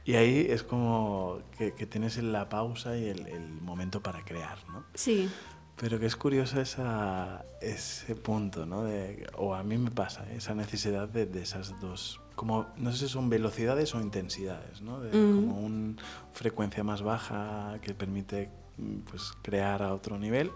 [0.05, 4.57] y ahí es como que, que tienes la pausa y el, el, momento para crear,
[4.69, 4.85] ¿no?
[4.93, 5.27] Sí.
[5.75, 8.83] Pero que es curioso esa, ese punto, ¿no?
[8.83, 13.07] De, o a mí me pasa, esa necesidad de, de esas dos como, no sé
[13.07, 15.01] si son velocidades o intensidades, ¿no?
[15.01, 15.95] De, Como una
[16.33, 20.51] frecuencia más baja que permite mm, pues, crear a otro nivel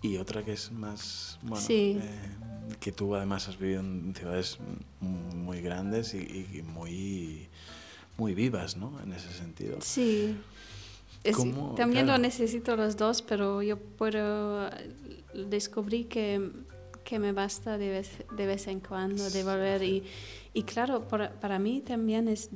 [0.00, 2.00] y otra que es más, bueno, eh,
[2.80, 4.58] que tú además has vivido en ciudades
[5.00, 7.48] muy grandes y, muy,
[8.16, 8.98] muy vivas, ¿no?
[9.02, 9.76] En ese sentido.
[9.82, 10.38] Sí.
[11.76, 14.70] también lo necesito los dos, pero yo puedo
[15.34, 16.50] descubrir que,
[17.04, 20.02] que me basta de vez, de vez en cuando de volver y
[20.56, 22.48] y claro, para mí también es,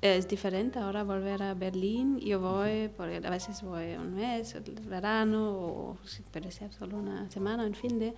[0.00, 2.18] es diferente ahora volver a Berlín.
[2.18, 5.98] Yo voy, porque a veces voy un mes, el verano, o
[6.32, 8.14] puede ser solo una semana, en fin de.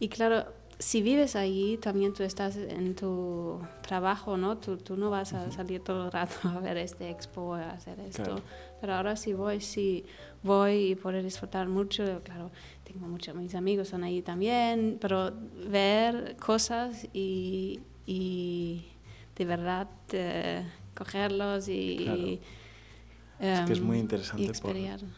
[0.00, 0.46] Y claro,
[0.80, 4.58] si vives allí, también tú estás en tu trabajo, ¿no?
[4.58, 8.00] Tú, tú no vas a salir todo el rato a ver este expo, a hacer
[8.00, 8.40] esto.
[8.80, 10.04] Pero ahora si voy, sí
[10.42, 12.22] voy y puedo disfrutar mucho.
[12.24, 12.50] Claro,
[12.82, 15.32] tengo muchos, mis amigos son ahí también, pero
[15.70, 18.86] ver cosas y y
[19.36, 20.64] de verdad eh,
[20.96, 22.40] cogerlos y...
[23.40, 24.76] es que es muy em, interesante por,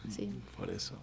[0.09, 0.29] sí.
[0.57, 0.95] por, eso.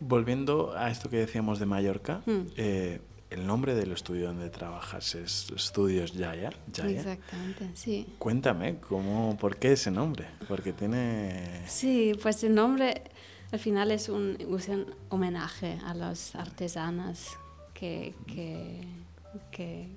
[0.00, 2.46] Volviendo a esto que decíamos de Mallorca, hmm.
[2.56, 6.50] eh, el nombre del estudio donde trabajas es Estudios Yaya.
[6.72, 6.98] Yaya.
[6.98, 8.06] Exactamente, sí.
[8.18, 10.26] Cuéntame, ¿cómo, ¿por qué ese nombre?
[10.46, 11.62] Porque tiene...
[11.66, 13.02] Sí, pues el nombre
[13.52, 17.38] al final es un, un homenaje a las artesanas
[17.74, 18.80] que, que,
[19.50, 19.88] que,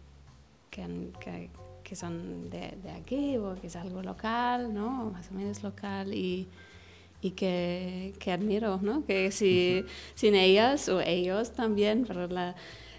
[0.69, 1.49] que,
[1.83, 5.11] que son de, de, aquí o que es algo local, ¿no?
[5.11, 6.47] Más o menos local y,
[7.21, 9.05] y que, que admiro, ¿no?
[9.05, 12.55] Que si, sin ellas o ellos también, pero la,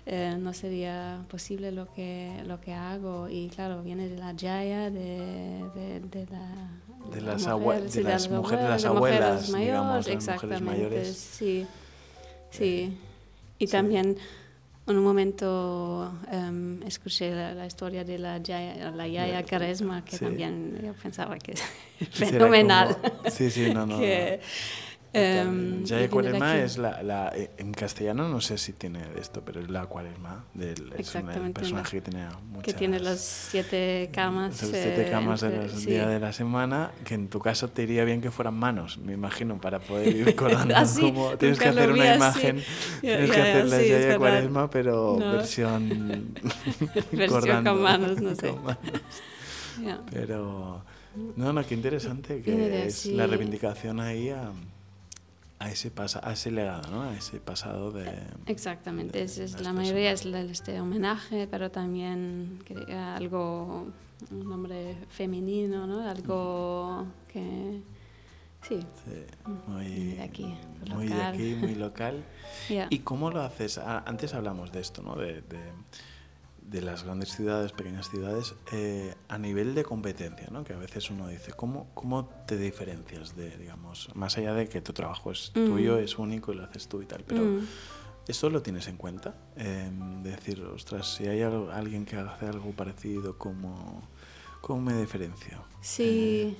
[0.06, 3.28] eh, no sería posible lo que, lo que hago.
[3.28, 6.80] Y claro, viene de la Jaya, de, de, de la...
[7.10, 11.16] De las, mujer, de las, mujeres, las abuelas, mayores, digamos, exactamente, mayores.
[11.16, 11.66] sí.
[12.50, 12.98] Sí.
[13.58, 13.72] Y sí.
[13.72, 14.16] también
[14.90, 20.16] en un momento um, escuché la, la, historia de la Yaya, la Yaya Caresma, que
[20.16, 20.24] sí.
[20.24, 21.62] también yo pensaba que es
[22.10, 22.96] fenomenal.
[22.96, 23.98] Como, sí, sí, no, no.
[24.00, 24.40] que,
[25.12, 29.68] Um, Yaya Cuaresma es la, la, en castellano no sé si tiene esto, pero es
[29.68, 34.62] la Cuaresma del es un, el personaje que tiene muchas, que tiene las siete camas,
[34.62, 35.86] las siete eh, camas entre, del sí.
[35.86, 39.12] día de la semana, que en tu caso te iría bien que fueran manos, me
[39.12, 42.62] imagino, para poder ir colando así, como tienes que hacer una imagen,
[43.00, 45.32] tienes que hacer la Yaya Cuaresma, pero no.
[45.32, 46.34] versión
[47.10, 48.52] versión con manos, no sé.
[48.52, 48.78] Manos.
[49.82, 50.02] Yeah.
[50.12, 50.84] Pero
[51.36, 54.52] no, no, qué interesante que es la reivindicación ahí a
[55.60, 57.02] a ese, pasa, a ese legado, ¿no?
[57.02, 58.10] a ese pasado de...
[58.46, 62.64] Exactamente, de, es, es, la mayoría es este homenaje, pero también
[63.14, 63.86] algo,
[64.30, 66.08] un nombre femenino, ¿no?
[66.08, 67.82] algo que...
[68.62, 70.54] Sí, sí muy, de aquí,
[70.94, 71.18] muy local.
[71.18, 72.24] de aquí, muy local.
[72.68, 72.86] yeah.
[72.90, 73.78] ¿Y cómo lo haces?
[73.78, 75.14] Ah, antes hablamos de esto, ¿no?
[75.16, 75.60] de, de
[76.70, 80.62] de las grandes ciudades, pequeñas ciudades, eh, a nivel de competencia, ¿no?
[80.62, 84.80] que a veces uno dice, ¿cómo, ¿cómo te diferencias de, digamos, más allá de que
[84.80, 85.66] tu trabajo es Mm.
[85.66, 87.58] tuyo, es único y lo haces tú y tal, pero Mm.
[88.28, 89.34] ¿eso lo tienes en cuenta?
[89.56, 89.90] Eh,
[90.22, 94.02] de decir, ostras, si hay algo, alguien que hace algo parecido, ¿cómo,
[94.60, 95.64] cómo me diferencio?
[95.80, 96.56] Sí.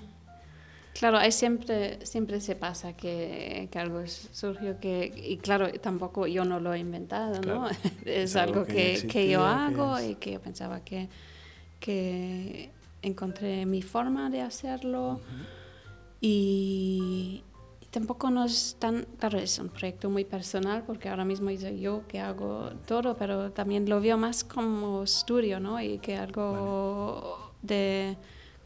[0.92, 6.44] Claro, hay siempre, siempre se pasa que, que, algo surgió que, y claro, tampoco yo
[6.44, 7.60] no lo he inventado, Claro.
[7.60, 7.68] ¿no?
[8.04, 10.40] es, Es algo, algo que que, existía, que yo que hago es- y que yo
[10.40, 11.08] pensaba que,
[11.78, 12.70] que
[13.02, 15.20] encontré mi forma de hacerlo
[16.20, 17.42] y,
[17.80, 21.80] y tampoco no es tan, claro, es un proyecto muy personal porque ahora mismo soy
[21.80, 25.80] yo que hago todo, pero también lo veo más como estudio, ¿no?
[25.80, 28.16] Y que algo de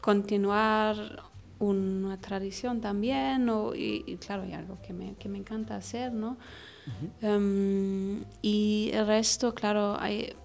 [0.01, 1.23] continuar
[1.59, 6.11] una tradición también, o, y, y, claro, hay algo que me, que me encanta hacer,
[6.11, 6.37] ¿no?
[7.23, 10.35] Um, y el resto, claro, hay,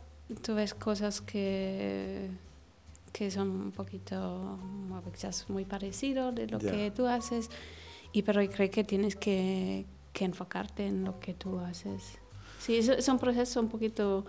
[0.43, 2.31] tú ves cosas que,
[3.13, 4.59] que son un poquito,
[5.13, 7.51] quizás muy parecido de lo que tú haces,
[8.13, 12.20] y pero creo que tienes que, que enfocarte en lo que tú haces.
[12.61, 14.25] Sí, es, es un proceso un poquito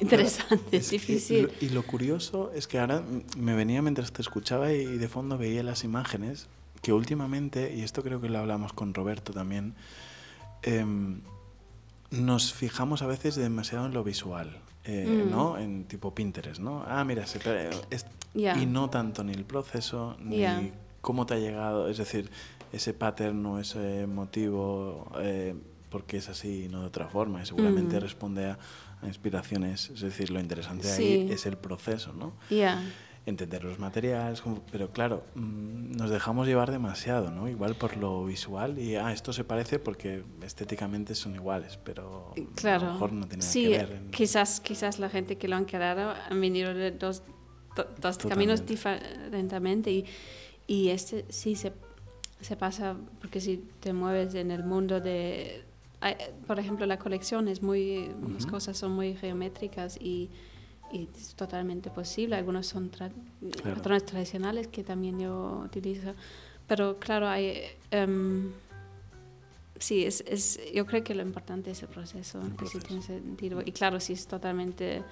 [0.00, 1.50] interesante, es, difícil.
[1.60, 3.02] y lo curioso es que ahora
[3.36, 6.46] me venía mientras te escuchaba y de fondo veía las imágenes
[6.82, 9.74] que últimamente, y esto creo que lo hablamos con Roberto también,
[10.62, 11.20] em,
[12.10, 15.30] nos fijamos a veces demasiado en lo visual, eh, Mm.
[15.30, 15.58] ¿no?
[15.58, 16.84] En tipo Pinterest, ¿no?
[16.86, 17.38] Ah, mira, se
[17.90, 18.56] es- Ya.
[18.60, 22.30] y no tanto ni el proceso, ni cómo te ha llegado, es decir,
[22.72, 25.54] ese pattern o ese motivo, eh,
[25.94, 28.00] porque es así y no de otra forma, y seguramente Mm.
[28.00, 28.58] responde a,
[29.00, 31.02] a inspiraciones, es decir, lo interesante Sí.
[31.04, 32.32] ahí es el proceso, ¿no?
[32.50, 32.82] Ya.
[33.26, 34.42] Entender los materiales,
[34.72, 37.48] pero claro, mm, nos dejamos llevar demasiado, ¿no?
[37.48, 42.82] Igual por lo visual y, ah, esto se parece porque estéticamente son iguales, pero Claro.
[42.82, 43.90] a lo mejor no tiene sí, que ver.
[43.92, 47.22] en- quizás, quizás la gente que lo han creado han venido de dos,
[47.76, 50.04] do- dos caminos diferentemente y,
[50.66, 51.72] y este sí se,
[52.40, 55.64] se pasa porque si te mueves en el mundo de...
[56.46, 58.10] Por ejemplo, la colección es muy...
[58.22, 58.52] Unas Ujú.
[58.52, 60.28] cosas son muy geométricas y,
[60.92, 62.36] y es totalmente posible.
[62.36, 63.10] Algunos son tra-
[63.62, 63.76] Claro.
[63.76, 66.14] patrones tradicionales que también yo utilizo.
[66.66, 67.60] Pero claro, hay...
[67.90, 68.50] em,
[69.80, 72.86] Sí, es, es, yo creo que lo importante es el proceso, El que sí proceso.
[72.86, 73.60] tiene sentido.
[73.66, 75.02] Y claro, si es totalmente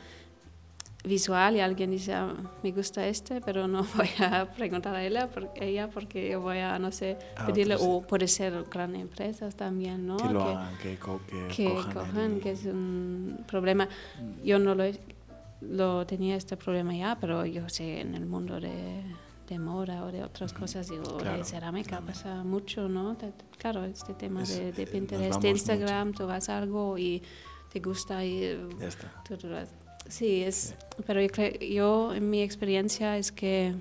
[1.04, 2.32] visual y alguien dice, "Ah,
[2.62, 6.58] me gusta este, pero no voy a preguntar a ella, por, ella porque yo voy
[6.58, 10.16] a, no sé, Ah, pedirle, o puede ser grandes empresas también, ¿no?
[10.16, 13.88] que lo Que- hagan, que, co- que que cojan, cojan, el- que es un problema.
[14.44, 14.84] Yo no lo,
[15.60, 19.02] lo tenía este problema ya, pero yo sé en el mundo de,
[19.48, 23.16] de moda o de otras cosas, digo, Claro, de cerámica pasa mucho, ¿no?
[23.16, 26.96] Te- Claro, este tema Es- de, de eh, Pinterest, de Instagram, tú vas a algo
[26.98, 27.22] y
[27.72, 29.10] te gusta y Ya está.
[29.26, 29.48] tú- tú
[30.08, 30.74] Sí, es,
[31.06, 33.74] pero yo, creo, yo en mi experiencia es que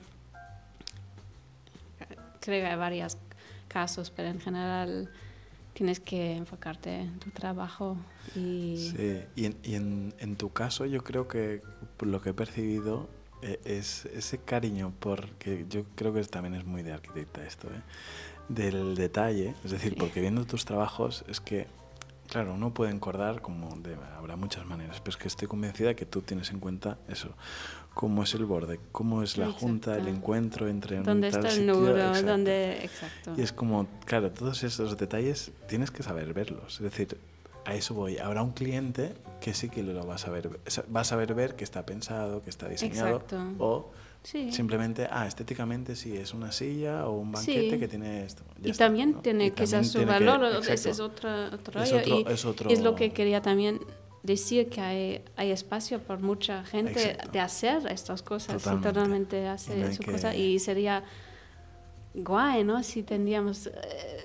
[2.40, 3.18] creo que hay varios
[3.68, 5.10] casos, pero en general
[5.74, 7.98] tienes que enfocarte en tu trabajo.
[8.36, 8.92] Y...
[8.96, 11.62] Sí, y, en, y en, en, tu caso yo creo que
[12.00, 13.10] lo que he percibido
[13.42, 17.82] eh, es ese cariño, porque yo creo que también es muy de arquitecta esto, ¿eh?
[18.50, 21.68] del detalle, es decir, porque viendo tus trabajos es que,
[22.32, 26.06] claro, uno puede encordar como de, habrá muchas maneras, pero es que estoy convencida que
[26.06, 27.30] tú tienes en cuenta eso,
[27.94, 29.66] cómo es el borde, cómo es la Exacto.
[29.66, 31.98] junta, el encuentro entre ¿Dónde un tal está el sitio, nudo?
[31.98, 32.28] exacto.
[32.28, 32.86] ¿Dónde?
[32.86, 33.34] Exacto.
[33.36, 36.76] Y es como, claro, todos esos detalles tienes que saber verlos.
[36.76, 37.18] Es decir,
[37.66, 38.18] a eso voy.
[38.18, 40.50] Habrá un cliente que sí que lo va a saber,
[40.96, 43.10] va a saber ver que está pensado, que está diseñado.
[43.10, 43.44] Exacto.
[43.60, 43.92] O
[44.24, 44.52] Sí.
[44.52, 47.80] simplemente, ah, estéticamente sí, es una silla o un banquete Sí.
[47.80, 48.44] que tiene esto.
[48.62, 49.22] Ya y está, también ¿no?
[49.22, 52.70] tiene Y quizás su que- valor, ese es otro, otro Es otro- y es otro-
[52.70, 53.80] es lo que quería también
[54.22, 57.32] decir, que hay, hay espacio por mucha gente Exacto.
[57.32, 58.90] de hacer estas cosas, Totalmente.
[58.90, 60.36] totalmente hacer su que- cosa.
[60.36, 61.04] Y sería
[62.14, 62.84] guay, ¿no?
[62.84, 63.72] Si tendríamos eh,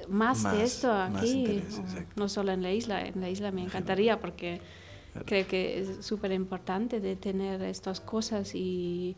[0.09, 1.81] más, Más- de esto aquí, interés,
[2.17, 4.61] no solo en la isla, en la isla me encantaría porque
[5.25, 9.17] creo que es súper importante de tener estas cosas y,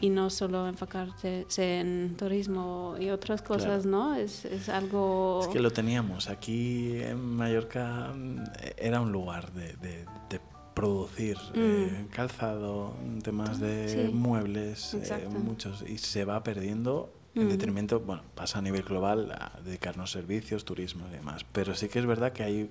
[0.00, 3.88] y no solo enfocarse en turismo y otras cosas, Claro.
[3.90, 4.14] ¿no?
[4.14, 5.40] Es, es algo...
[5.42, 6.28] Es que lo teníamos.
[6.28, 8.44] Aquí en Mallorca mm,
[8.76, 10.40] era un lugar de, de- de
[10.74, 14.06] producir eh, calzado, temas de Mm.
[14.08, 14.12] Sí.
[14.14, 17.48] muebles, eh, muchos, y se va perdiendo en Mm.
[17.50, 21.44] detrimento, bueno, pasa a nivel global a dedicarnos servicios, turismo y demás.
[21.52, 22.70] Pero sí que es verdad que hay,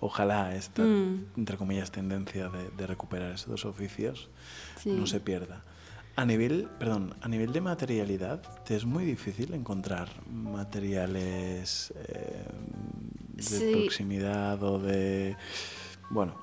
[0.00, 1.24] ojalá esta, Mm.
[1.36, 4.28] entre comillas, tendencia de, de recuperar esos dos oficios
[4.82, 4.90] Sí.
[4.92, 5.64] no se pierda.
[6.18, 12.44] A nivel, perdón, a nivel de materialidad, te es muy difícil encontrar materiales eh,
[13.36, 13.70] de Sí.
[13.72, 15.36] proximidad o de,
[16.10, 16.34] bueno,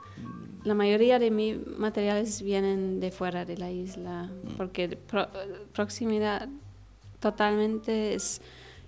[0.64, 4.56] La mayoría de mis materiales vienen de fuera de la isla, Mm.
[4.56, 5.28] porque pro-
[5.74, 6.48] proximidad
[7.20, 8.42] totalmente es,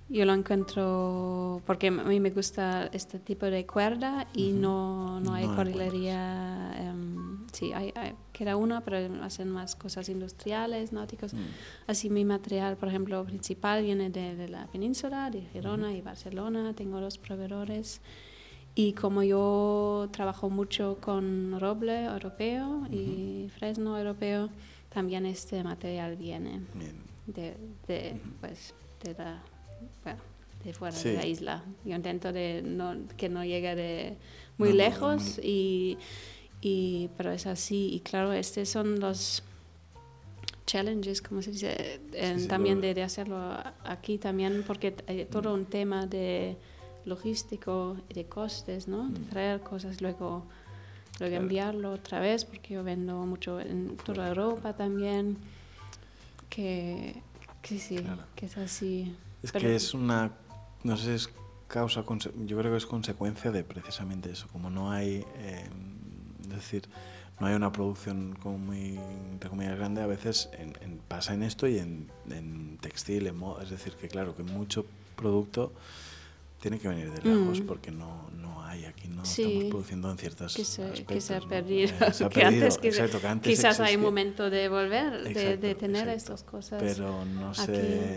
[0.07, 5.33] yo lo encuentro, porque a mí me gusta este tipo de cuerda y no, no
[5.33, 11.33] hay No correlería, em, sí, hay, hay, queda una, pero hacen más cosas industriales, náuticos.
[11.33, 11.37] mm,
[11.87, 16.73] Así mi material, por ejemplo, principal viene de, de la península, de Girona y Barcelona,
[16.73, 18.01] tengo los proveedores.
[18.75, 24.49] Y como yo trabajo mucho con roble europeo y fresno europeo,
[24.89, 26.95] también este material viene bien.
[27.25, 27.55] de,
[27.87, 29.41] de, pues, de, la,
[30.03, 30.19] bueno,
[30.63, 31.09] de fuera Sí.
[31.09, 31.63] de la isla.
[31.85, 34.17] Yo intento de no, que no llegue de
[34.59, 35.97] muy No, no, lejos, y,
[36.61, 37.89] y, pero es así.
[37.93, 39.43] Y claro, estos son los
[40.65, 43.37] challenges, como se dice, en- sí, también de, de hacerlo
[43.85, 46.57] aquí también, porque hay todo un tema de
[47.05, 49.07] logístico y de costes, ¿no?
[49.09, 49.29] De Mm.
[49.29, 50.45] traer cosas luego
[51.19, 55.37] luego enviarlo otra vez porque yo vendo mucho en toda Europa también
[56.49, 57.21] que,
[57.63, 58.23] que sí Claro.
[58.35, 60.31] que es así Es Pero- que es una,
[60.83, 61.29] no sé, es
[61.67, 62.03] causa,
[62.45, 65.67] yo creo que es consecuencia de precisamente eso, como no hay, eh,
[66.57, 66.83] decir,
[67.39, 68.99] no hay una producción como muy,
[69.31, 73.35] entre comillas, grande, a veces en- en- pasa en esto y en, en textil, en
[73.37, 74.85] moda, es decir, que claro, que mucho
[75.15, 75.71] producto
[76.61, 77.65] tiene que venir de lejos Mm.
[77.67, 79.43] porque no, no hay aquí, no Sí.
[79.43, 81.47] estamos produciendo en ciertas que se, que aspectos, se ha ¿no?
[81.47, 83.97] perdido, Eh, se ha que perdido, antes que exacto, que antes quizás hay existía.
[83.99, 86.17] momento de volver de, de tener exacto.
[86.17, 87.61] estas cosas Pero no se,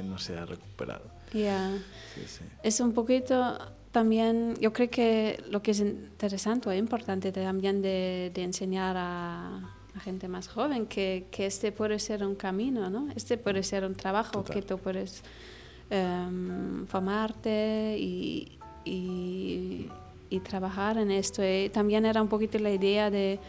[0.01, 0.09] aquí.
[0.09, 1.05] no se ha recuperado.
[1.35, 1.71] Ya.
[2.15, 2.45] Sí, sí.
[2.63, 3.59] Es un poquito
[3.93, 9.75] también, yo creo que lo que es interesante o importante también de, de enseñar a,
[9.95, 13.09] a gente más joven que, que este puede ser un camino, ¿no?
[13.17, 14.55] Este puede ser un trabajo Total.
[14.55, 15.23] que tú puedes
[15.91, 19.89] em, formarte y, y,
[20.29, 21.43] y trabajar en esto.
[21.45, 23.41] Y también era un poquito la idea de,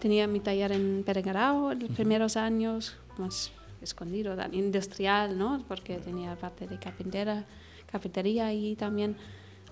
[0.00, 5.62] tenía mi taller en Peregrao en los primeros años, más escondido, industrial, ¿no?
[5.68, 7.44] Porque tenía parte de carpintera,
[7.90, 9.16] carpintería y también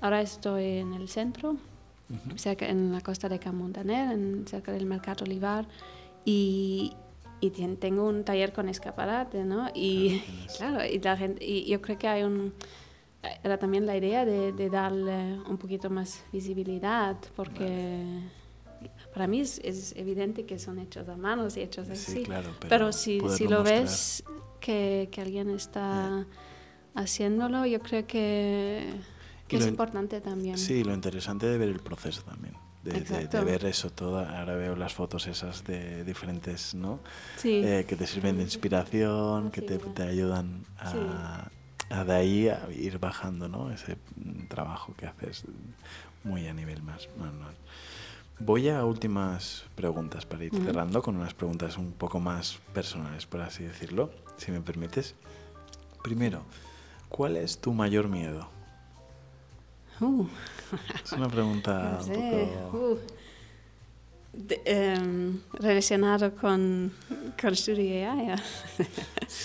[0.02, 1.56] ahora estoy en el centro,
[2.36, 5.66] cerca en la costa de Camontaner, en, cerca del Mercado Olivar
[6.26, 6.92] y,
[7.40, 9.70] y tien- tengo un taller con escaparate, ¿no?
[9.74, 10.56] Y tienes.
[10.58, 12.52] claro, y, la gente, y yo creo que hay un
[13.44, 18.02] era también la idea de, de darle un poquito más visibilidad porque
[19.14, 22.22] para mí es, es evidente que son hechos a manos y hechos Sí, así.
[22.24, 23.80] claro, pero Pero si, si lo mostrar.
[23.84, 24.24] ves
[24.60, 26.26] que, que alguien está
[26.94, 28.86] haciéndolo, yo creo que,
[29.52, 30.56] que Y es lo importante también.
[30.56, 32.54] Sí, lo interesante de ver el proceso también.
[32.82, 33.44] De, de- de Exacto.
[33.44, 34.18] ver eso todo.
[34.18, 36.98] Ahora veo las fotos esas de diferentes, ¿no?
[37.36, 37.60] Sí.
[37.62, 41.48] Eh, que te sirven de inspiración, que te, te ayudan a,
[41.90, 43.70] a de ahí a ir bajando, ¿no?
[43.70, 45.44] Ese mm, trabajo que haces
[46.24, 47.54] muy a nivel más manual.
[48.40, 53.42] Voy a últimas preguntas para ir cerrando con unas preguntas un poco más personales, por
[53.42, 55.14] así decirlo, si me permites.
[56.02, 56.42] Primero,
[57.08, 58.48] ¿cuál es tu mayor miedo?
[60.00, 60.26] Uh.
[61.04, 62.78] Es una pregunta No un sé, poco...
[62.92, 62.98] uh.
[64.34, 66.90] De- em, relacionado con,
[67.38, 68.34] con AI.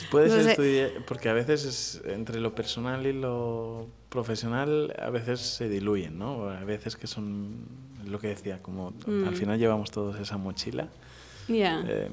[0.10, 5.10] Puede no ser estudiar, porque a veces es entre lo personal y lo profesional, a
[5.10, 6.50] veces se diluyen, ¿no?
[6.50, 7.66] A veces que son,
[8.06, 9.36] lo que decía, como al Mm.
[9.36, 10.88] final llevamos todos esa mochila.
[11.50, 11.84] Ya.
[11.86, 12.08] Eh,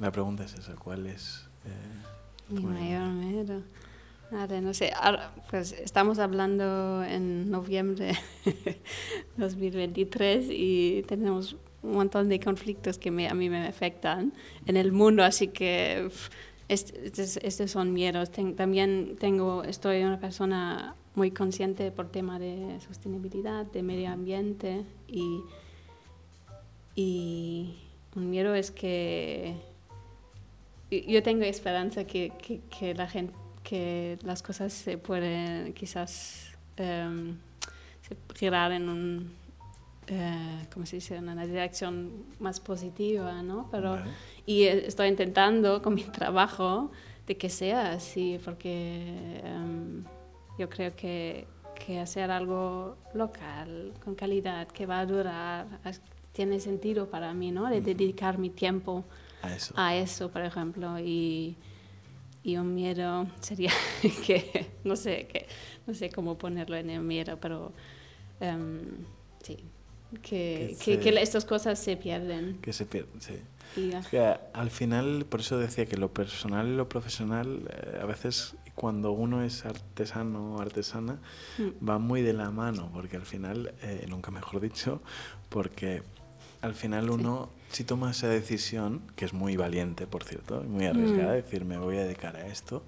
[0.00, 1.44] la pregunta es esa, ¿cuál es?
[1.66, 3.62] eh, Mi mayor miedo.
[4.30, 4.92] Nada, no sé.
[5.50, 8.12] Pues estamos hablando en noviembre
[9.36, 14.32] 2023 y tenemos un montón de conflictos que me- a mí me afectan
[14.66, 16.08] en el mundo, así que
[16.68, 18.30] estos, son miedos.
[18.30, 24.84] Ten- también tengo, estoy una persona muy consciente por tema de sostenibilidad, de medio ambiente
[25.08, 25.40] y,
[26.94, 27.74] y
[28.14, 29.56] un miedo es que
[30.90, 33.32] yo tengo esperanza que, que, que la gente
[33.70, 37.36] que las cosas se pueden quizás em,
[38.34, 39.32] girar en un
[40.08, 41.14] eh, ¿cómo se dice?
[41.14, 43.68] en una dirección más positiva ¿no?
[43.70, 44.10] pero Vale.
[44.44, 46.90] y eh, estoy intentando con mi trabajo
[47.28, 50.02] de que sea así porque em,
[50.58, 51.46] yo creo que,
[51.86, 55.66] que hacer algo local con calidad que va a durar
[56.32, 57.68] tiene sentido para mí ¿no?
[57.70, 59.04] de dedicar mi tiempo
[59.42, 59.74] A eso.
[59.76, 61.56] a eso, por ejemplo, y,
[62.42, 63.72] y un miedo sería
[64.26, 65.46] que, no sé, que,
[65.86, 67.72] no sé cómo ponerlo en el miedo, pero
[68.40, 68.80] em,
[69.42, 69.56] sí,
[70.22, 72.58] que, Que que, que estas cosas se pierden.
[72.62, 73.34] Que se pierde, sí.
[73.76, 74.18] Y, Es que
[74.52, 79.12] al final, por eso decía que lo personal y lo profesional, eh, a veces cuando
[79.12, 81.20] uno es artesano o artesana,
[81.58, 81.86] Mm.
[81.88, 85.02] va muy de la mano, porque al final, eh, nunca mejor dicho,
[85.50, 86.02] porque
[86.62, 87.10] al final Sí.
[87.70, 91.36] Si toma esa decisión, que es muy valiente, por cierto, y muy arriesgada, Mm.
[91.36, 92.82] decir, me voy a dedicar a esto,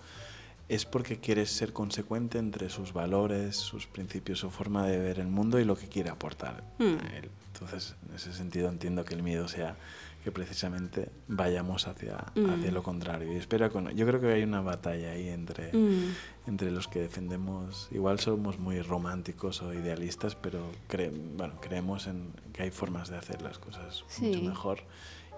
[0.68, 5.26] es porque quieres ser consecuente entre sus valores, sus principios, su forma de ver el
[5.28, 6.97] mundo y lo que quiere aportar Mm.
[7.05, 7.30] a él.
[7.53, 9.76] Entonces, en ese sentido entiendo que el miedo sea
[10.23, 12.75] que precisamente vayamos hacia, hacia Mm.
[12.75, 13.33] lo contrario.
[13.33, 16.14] Y espero con, yo creo que hay una batalla ahí entre, Mm.
[16.47, 22.33] entre los que defendemos, igual somos muy románticos o idealistas, pero cre- bueno, creemos en
[22.53, 24.79] que hay formas de hacer las cosas mucho mejor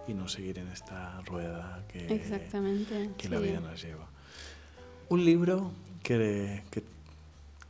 [0.07, 3.11] y no seguir en esta rueda que, Exactamente.
[3.16, 4.07] que la vida nos lleva.
[5.09, 5.72] Un libro
[6.03, 6.82] que, que,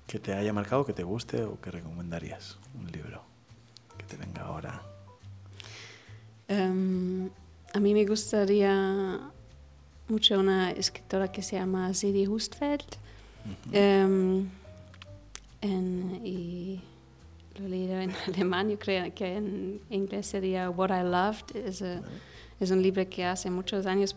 [0.08, 2.58] que te haya marcado, que te guste o que recomendarías.
[2.78, 3.22] Un libro
[3.96, 4.82] que te venga ahora.
[6.48, 7.28] Em,
[7.72, 9.18] a mí me gustaría
[10.08, 12.84] mucho una escritora que se llama Siri Hustfeld.
[13.72, 14.48] Em,
[15.60, 16.80] en- y
[17.58, 21.56] lo he leído en alemán, yo creo que en inglés sería What I Loved.
[21.56, 22.12] Es, eh, Vale.
[22.60, 24.16] es un libro que hace muchos años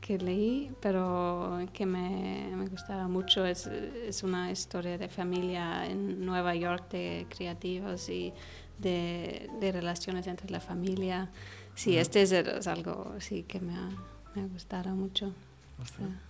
[0.00, 3.46] que leí, pero que me, me gustaba mucho.
[3.46, 8.32] Es, es una historia de familia en Nueva York, de creativos y
[8.78, 11.30] de, de relaciones entre la familia.
[11.74, 13.90] Sí, este es, es algo sí, que me ha,
[14.34, 15.32] me ha gustado mucho.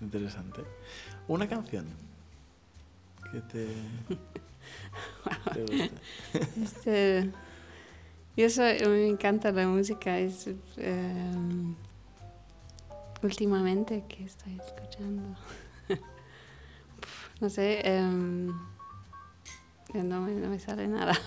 [0.00, 0.62] Interesante.
[1.28, 1.86] Una canción
[3.30, 3.68] que te,
[5.52, 5.90] te guste.
[6.62, 7.30] Este,
[8.36, 10.18] yo soy, me encanta la música.
[10.18, 11.74] Es, em,
[13.22, 15.22] últimamente que estoy escuchando.
[17.40, 18.52] no sé, em,
[19.94, 21.18] no, me, no me sale nada.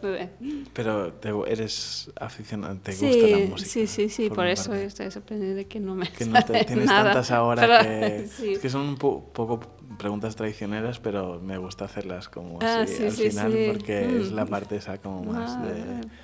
[0.72, 3.70] Pero te, eres aficionado, te sí, gusta la música.
[3.70, 4.84] sí, sí, sí, por forma eso parte.
[4.84, 7.04] estoy sorprendida de que no me Que no te, tienes nada.
[7.04, 8.52] tantas ahora Pero, que, sí.
[8.54, 9.60] es que son un po- poco
[9.98, 14.34] preguntas traicioneras, pero me gusta hacerlas como Ah, así sí, al final porque es Mm.
[14.34, 15.66] la parte esa como más Ah,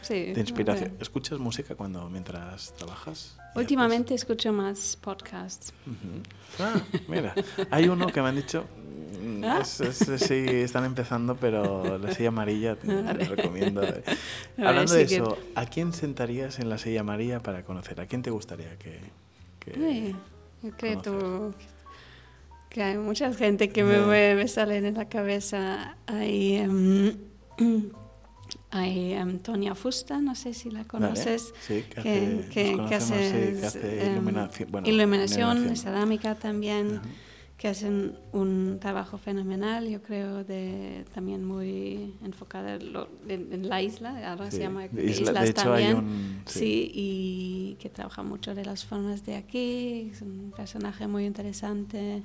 [0.09, 0.93] de, de inspiración.
[0.95, 1.03] ok.
[1.03, 3.37] ¿Escuchas música cuando mientras trabajas?
[3.55, 5.73] y Últimamente escucho más podcasts.
[5.83, 5.87] haces?
[5.87, 6.23] Ujú.
[6.63, 7.35] Ah, mira,
[7.71, 8.78] hay uno que me han dicho, mm,
[9.45, 9.61] Ah.
[9.63, 13.25] es- es- sí, están empezando, pero la silla amarilla te Vale.
[13.25, 13.81] recomiendo.
[13.81, 14.03] ver,
[14.59, 18.01] Hablando de que- eso, ¿a quién sentarías en la silla amarilla para conocer?
[18.01, 18.99] ¿A quién te gustaría que...?
[19.61, 20.17] que- Sí,
[20.63, 21.55] yo creo
[22.71, 25.97] que hay mucha gente que me, me, me salen en la cabeza.
[26.07, 27.17] Hay, em,
[28.71, 31.55] hay Tonia Fusta, no sé si la Vale, conoces.
[31.67, 34.69] Sí, que, hace, que- nos que conocemos, hace, sí, que hace em, iluminación.
[34.71, 37.01] Bueno, iluminación, cerámica también.
[37.59, 44.31] Que hacen un trabajo fenomenal, yo creo, de, también muy enfocado en, en- la isla,
[44.31, 45.89] ahora Sí, se llama isla- Islas de hecho, también.
[45.89, 46.43] hay un...
[46.47, 46.91] Sí.
[46.95, 52.23] y que trabaja mucho de las formas de aquí, es un personaje muy interesante.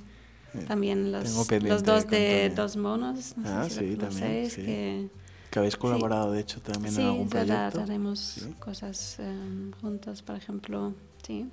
[0.53, 0.59] Sí.
[0.67, 2.53] También los, los dos de.
[2.55, 5.09] Dos Monos, no Ah, sé si sí, lo también, que
[5.49, 7.81] Que habéis colaborado, de hecho, también en algún proyecto.
[7.81, 8.53] haremos Sí.
[8.59, 10.93] cosas em, juntos, por ejemplo,
[11.25, 11.49] sí.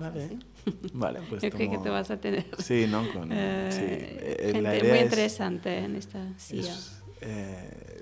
[0.00, 0.38] Vale, sí.
[0.92, 3.10] vale, pues Yo creo que te vas a tener Sí, ¿no?
[3.12, 6.72] Con, eh, sí, eh, gente la muy es, interesante en esta silla.
[6.72, 7.96] es, eh,